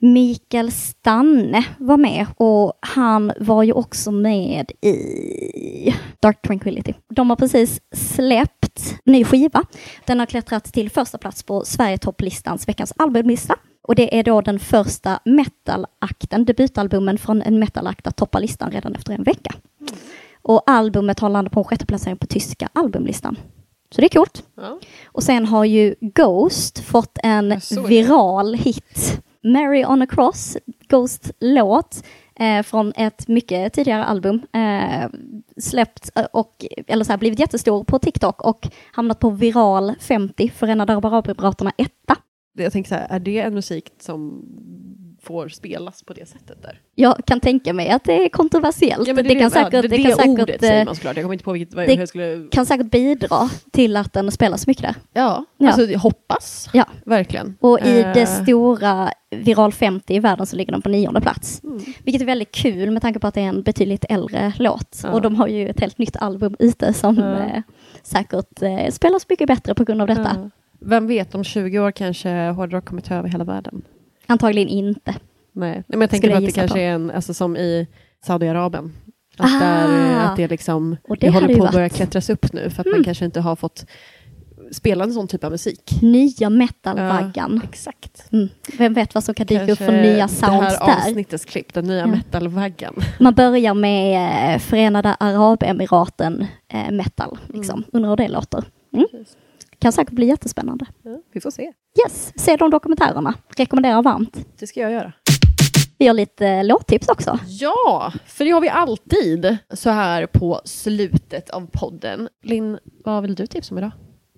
[0.02, 6.94] Mikael Stanne var med och han var ju också med i Dark Tranquility.
[7.10, 9.64] De har precis släppt ny skiva.
[10.06, 13.56] Den har klättrat till första plats på Sverigetopp-listans veckans albumlista.
[13.82, 18.96] Och det är då den första metalakten, debutalbumen från en metalakt att toppa listan redan
[18.96, 19.56] efter en vecka.
[20.42, 23.38] Och albumet har landat på en sjätteplacering på tyska albumlistan.
[23.92, 24.44] Så det är coolt.
[24.56, 24.80] Ja.
[25.06, 29.22] Och sen har ju Ghost fått en viral hit.
[29.44, 30.58] Mary on a cross,
[30.88, 32.04] Ghost-låt
[32.40, 34.42] eh, från ett mycket tidigare album.
[34.54, 35.10] Eh,
[35.58, 40.50] släppt eh, och, eller så här, blivit jättestor på TikTok och hamnat på viral 50,
[40.50, 42.16] Förenade Arabemiraterna etta.
[42.58, 44.46] Jag tänker så här, är det en musik som
[45.22, 46.82] får spelas på det sättet där?
[46.96, 49.08] Jag kan tänka mig att det är kontroversiellt.
[49.08, 50.96] Ja, men det, kan ja, säkert, det, det, det kan säkert, ordet säger eh, man
[50.96, 51.16] såklart.
[51.16, 52.48] Jag kommer inte på vilket, det- jag skulle...
[52.52, 54.96] kan säkert bidra till att den spelas mycket där.
[55.14, 55.72] Ja, Ja.
[55.72, 56.70] alltså hoppas.
[56.74, 56.86] Ja.
[57.06, 57.58] Verkligen.
[57.60, 61.64] Och i Eh, det stora Viral 50 i världen så ligger den på nionde plats.
[61.64, 61.80] Mm.
[62.04, 65.00] Vilket är väldigt kul med tanke på att det är en betydligt äldre låt.
[65.04, 65.12] Ja.
[65.12, 67.38] Och de har ju ett helt nytt album ute som Ja.
[67.40, 67.62] eh,
[68.04, 70.52] säkert eh, spelas mycket bättre på grund av detta.
[70.80, 70.88] Ja.
[70.88, 73.82] Vem vet, om 20 år kanske hårdrock kommer ta över hela världen.
[74.28, 75.16] Antagligen inte.
[75.54, 76.82] Nej, Nej men jag tänker Skulle jag att det kanske på.
[76.82, 77.88] är en, alltså som i
[78.26, 78.94] Saudiarabien.
[79.38, 82.70] Att, där, att det liksom, Och det, det håller på att börja klättras upp nu
[82.70, 83.04] för att man Mm.
[83.04, 83.86] kanske inte har fått
[84.72, 86.00] spela en sån typ av musik.
[86.02, 87.62] Nya metalvaggan.
[87.70, 88.32] Exakt.
[88.32, 88.50] Mm.
[88.78, 90.44] Vem vet vad som kan dyka upp Kanske för nya det sounds
[90.80, 91.08] här där.
[91.08, 92.08] avsnittets klipp, den nya Ja.
[92.08, 92.94] metalvaggan.
[93.20, 97.80] Man börjar med eh, Förenade Arabemiraten eh, metal, liksom.
[97.80, 97.90] Mm.
[97.94, 98.64] Undrar hur det låter.
[98.94, 99.06] Mm.
[99.80, 100.86] Kan säkert bli jättespännande.
[101.04, 101.74] Ja, vi får se.
[102.06, 103.34] Yes, se de dokumentärerna.
[103.58, 104.38] Rekommenderar varmt.
[104.60, 105.14] Det ska jag göra.
[105.98, 107.40] Vi har lite låttips också.
[107.48, 112.30] Ja, för det har vi alltid så här på slutet av podden.
[112.44, 113.92] Linn, vad vill du tipsa om idag?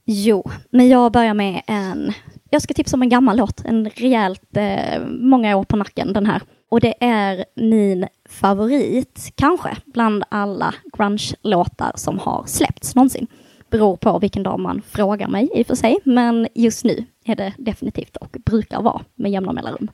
[0.05, 2.13] Jo, men jag börjar med en...
[2.49, 6.25] Jag ska tipsa om en gammal låt, en rejält eh, många år på nacken den
[6.25, 6.41] här.
[6.69, 13.27] Och det är min favorit, kanske, bland alla grunge-låtar som har släppts någonsin.
[13.71, 17.35] Beror på vilken dag man frågar mig i och för sig, men just nu är
[17.35, 19.91] det definitivt och brukar vara med jämna mellanrum.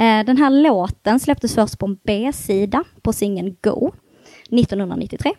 [0.00, 3.92] Eh, den här låten släpptes först på en B-sida på singeln Go
[4.50, 5.32] 1993.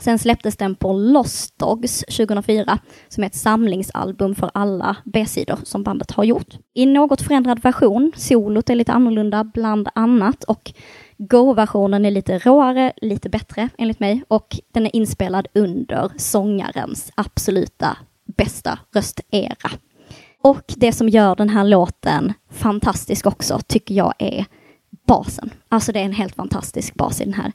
[0.00, 5.82] Sen släpptes den på Lost Dogs 2004 som är ett samlingsalbum för alla B-sidor som
[5.82, 6.58] bandet har gjort.
[6.74, 10.72] I något förändrad version, solot är lite annorlunda bland annat och
[11.18, 17.96] Go-versionen är lite råare, lite bättre enligt mig och den är inspelad under sångarens absoluta
[18.36, 19.70] bästa röstera.
[20.42, 24.46] Och det som gör den här låten fantastisk också tycker jag är
[25.06, 25.50] basen.
[25.68, 27.52] Alltså det är en helt fantastisk bas i den här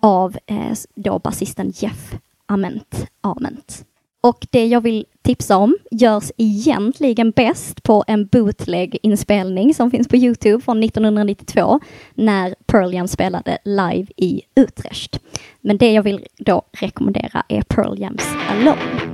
[0.00, 2.14] av eh, då basisten Jeff
[2.46, 3.06] Ament.
[3.20, 3.84] Ament.
[4.24, 10.16] Och det jag vill tipsa om görs egentligen bäst på en bootleg-inspelning som finns på
[10.16, 11.80] Youtube från 1992
[12.14, 15.20] när Pearl Jam spelade live i Utrecht.
[15.60, 19.13] Men det jag vill då rekommendera är Pearl Jams Alone.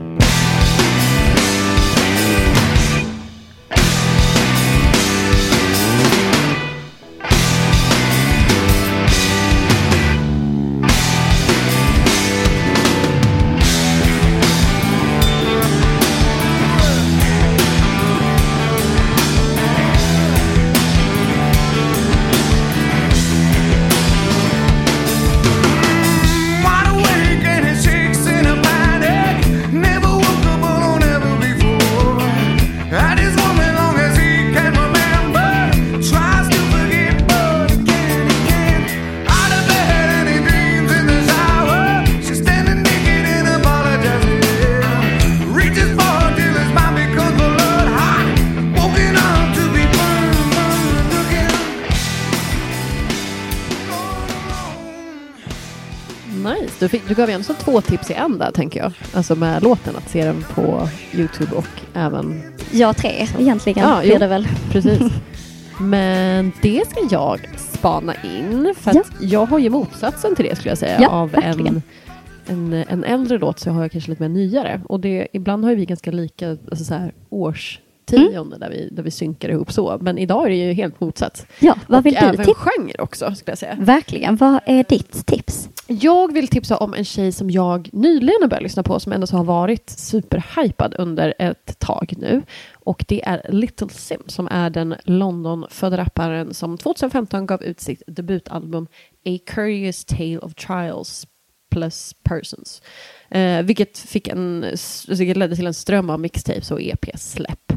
[57.20, 58.92] Gav ju ändå två tips i en där, tänker jag.
[59.14, 62.42] Alltså med låten, att se den på Youtube och även...
[62.72, 64.48] Ja, tre egentligen Ja, blir det väl.
[64.72, 65.02] Precis.
[65.80, 70.70] Men det ska jag spana in, för att jag har ju motsatsen till det, skulle
[70.70, 70.98] jag säga.
[71.00, 71.82] Ja, av verkligen.
[72.46, 74.80] en, en, en äldre låt så har jag kanske lite mer nyare.
[74.88, 77.12] Och det, ibland har ju vi ganska lika alltså så här,
[78.16, 79.98] årstionde där, vi, där vi synkar ihop så.
[80.00, 81.46] Men idag är det ju helt motsatt.
[81.58, 83.76] Ja, vad och vill du även genre också, skulle jag säga.
[83.80, 85.68] Verkligen, vad är ditt tips?
[85.86, 89.26] Jag vill tipsa om en tjej som jag nyligen har börjat lyssna på som ändå
[89.32, 92.42] har varit superhypad under ett tag nu.
[92.74, 98.02] Och det är Little Sim som är den London-födda rapparen som 2015 gav ut sitt
[98.06, 98.86] debutalbum
[99.26, 101.26] A Curious Tale of Trials
[101.70, 102.82] plus Persons.
[103.30, 104.74] Eh, vilket fick en,
[105.08, 107.72] vilket ledde till en ström av mixtapes och EP-släpp.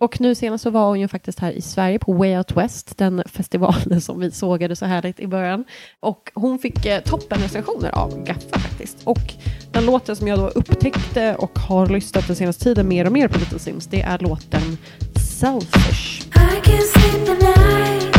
[0.00, 2.98] Och nu senast så var hon ju faktiskt här i Sverige på Way Out West,
[2.98, 5.64] den festivalen som vi sågade så härligt i början.
[6.00, 8.96] Och hon fick eh, toppen recensioner av Gaffa faktiskt.
[9.04, 9.34] Och
[9.72, 13.28] den låten som jag då upptäckte och har lyssnat den senaste tiden mer och mer
[13.28, 14.78] på Little Sims, det är låten
[15.16, 16.26] Selfish.
[16.34, 18.16] I can't sleep the night.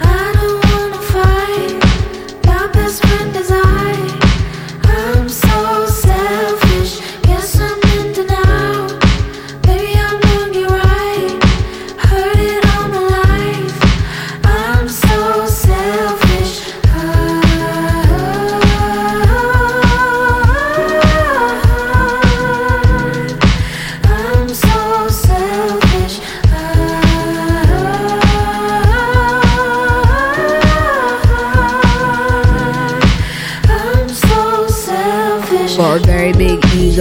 [0.00, 1.84] I don't wanna fight.
[2.44, 4.15] My best friend is I.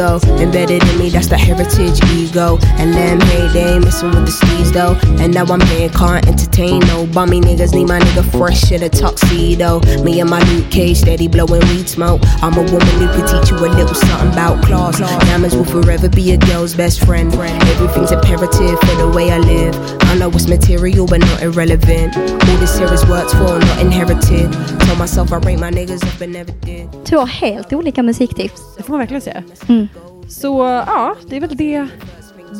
[0.06, 2.58] big embedded in me, that's the heritage ego.
[2.80, 4.95] And them hey, they ain't messing with the steez though.
[5.22, 7.74] And now I'm here, can't entertain no bummy niggas.
[7.74, 9.80] Need my nigga fresh in a tuxedo.
[10.03, 12.22] Me and my Luke Cage steady blowing weed smoke.
[12.41, 14.99] I'm a woman who can teach you a little something about class.
[14.99, 17.34] Diamonds will forever be a girl's best friend.
[17.34, 19.76] Everything's imperative for the way I live.
[20.01, 22.16] I know it's material but not irrelevant.
[22.18, 24.51] All this here is worked for, not inherited.
[24.86, 26.89] Told myself I rate my niggas up but never did.
[27.06, 28.76] Två helt olika musiktips.
[28.78, 29.43] Det får man verkligen säga.
[29.68, 29.88] Mm.
[30.30, 31.88] Så ja, det är väl det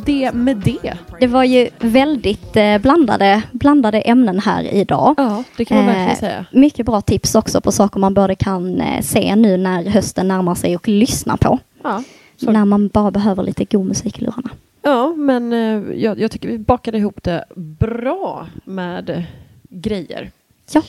[0.06, 0.94] det med det.
[1.20, 5.14] Det var ju väldigt eh, blandade, blandade ämnen här idag.
[5.18, 6.46] Ja, det kan man verkligen Eh, säga.
[6.52, 10.56] Mycket bra tips också på saker man både kan eh, se nu när hösten närmar
[10.56, 11.60] sig och lyssna på.
[11.84, 12.04] Ja,
[12.38, 14.50] så- När man bara behöver lite god musik i lurarna.
[14.82, 19.24] ja men eh, jag, jag tycker vi bakade ihop det bra med
[19.70, 20.32] grejer.
[20.74, 20.82] Ja.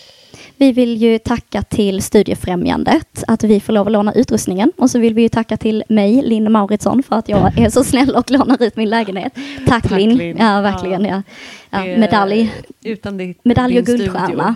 [0.57, 4.99] Vi vill ju tacka till Studiefrämjandet att vi får lov att låna utrustningen och så
[4.99, 8.31] vill vi ju tacka till mig, Linn Mauritsson, för att jag är så snäll och
[8.31, 9.33] lånar ut min lägenhet.
[9.67, 10.17] Tack, Tack, Linn.
[10.17, 10.37] Linn.
[10.39, 11.05] Ja, verkligen.
[11.05, 11.23] Ja.
[11.71, 12.53] Ja, medalj,
[12.85, 14.25] Utan ditt, medalj och guldstjärna.
[14.27, 14.55] studio.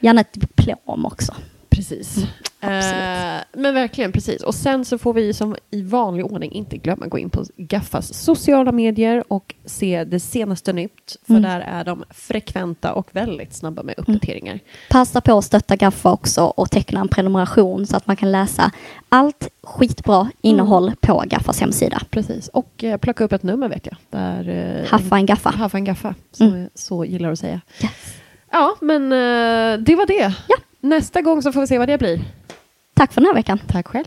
[0.00, 1.34] Gärna ett diplom också.
[1.70, 2.16] Precis.
[2.68, 4.42] Eh, men verkligen precis.
[4.42, 8.14] Och sen så får vi som i vanlig ordning inte glömma gå in på Gaffas
[8.14, 11.16] sociala medier och se det senaste nytt.
[11.26, 11.42] För Mm.
[11.42, 14.60] där är de frekventa och väldigt snabba med uppdateringar.
[14.90, 18.70] Passa på att stötta Gaffa också och teckna en prenumeration så att man kan läsa
[19.08, 22.00] allt skitbra innehåll på Gaffas hemsida.
[22.10, 22.48] Precis.
[22.48, 23.96] Och eh, plocka upp ett nummer vet jag.
[24.10, 24.48] Där,
[24.80, 25.50] eh, Haffa en Gaffa.
[25.50, 26.60] Haffa en gaffa, som Mm.
[26.60, 27.60] jag så gillar att säga.
[27.82, 27.92] Yes.
[28.50, 30.34] Ja, men eh, det var det.
[30.48, 30.56] Ja.
[30.80, 32.20] Nästa gång så får vi se vad det blir.
[32.94, 33.58] Tack för den här veckan.
[33.68, 34.04] Tack själv.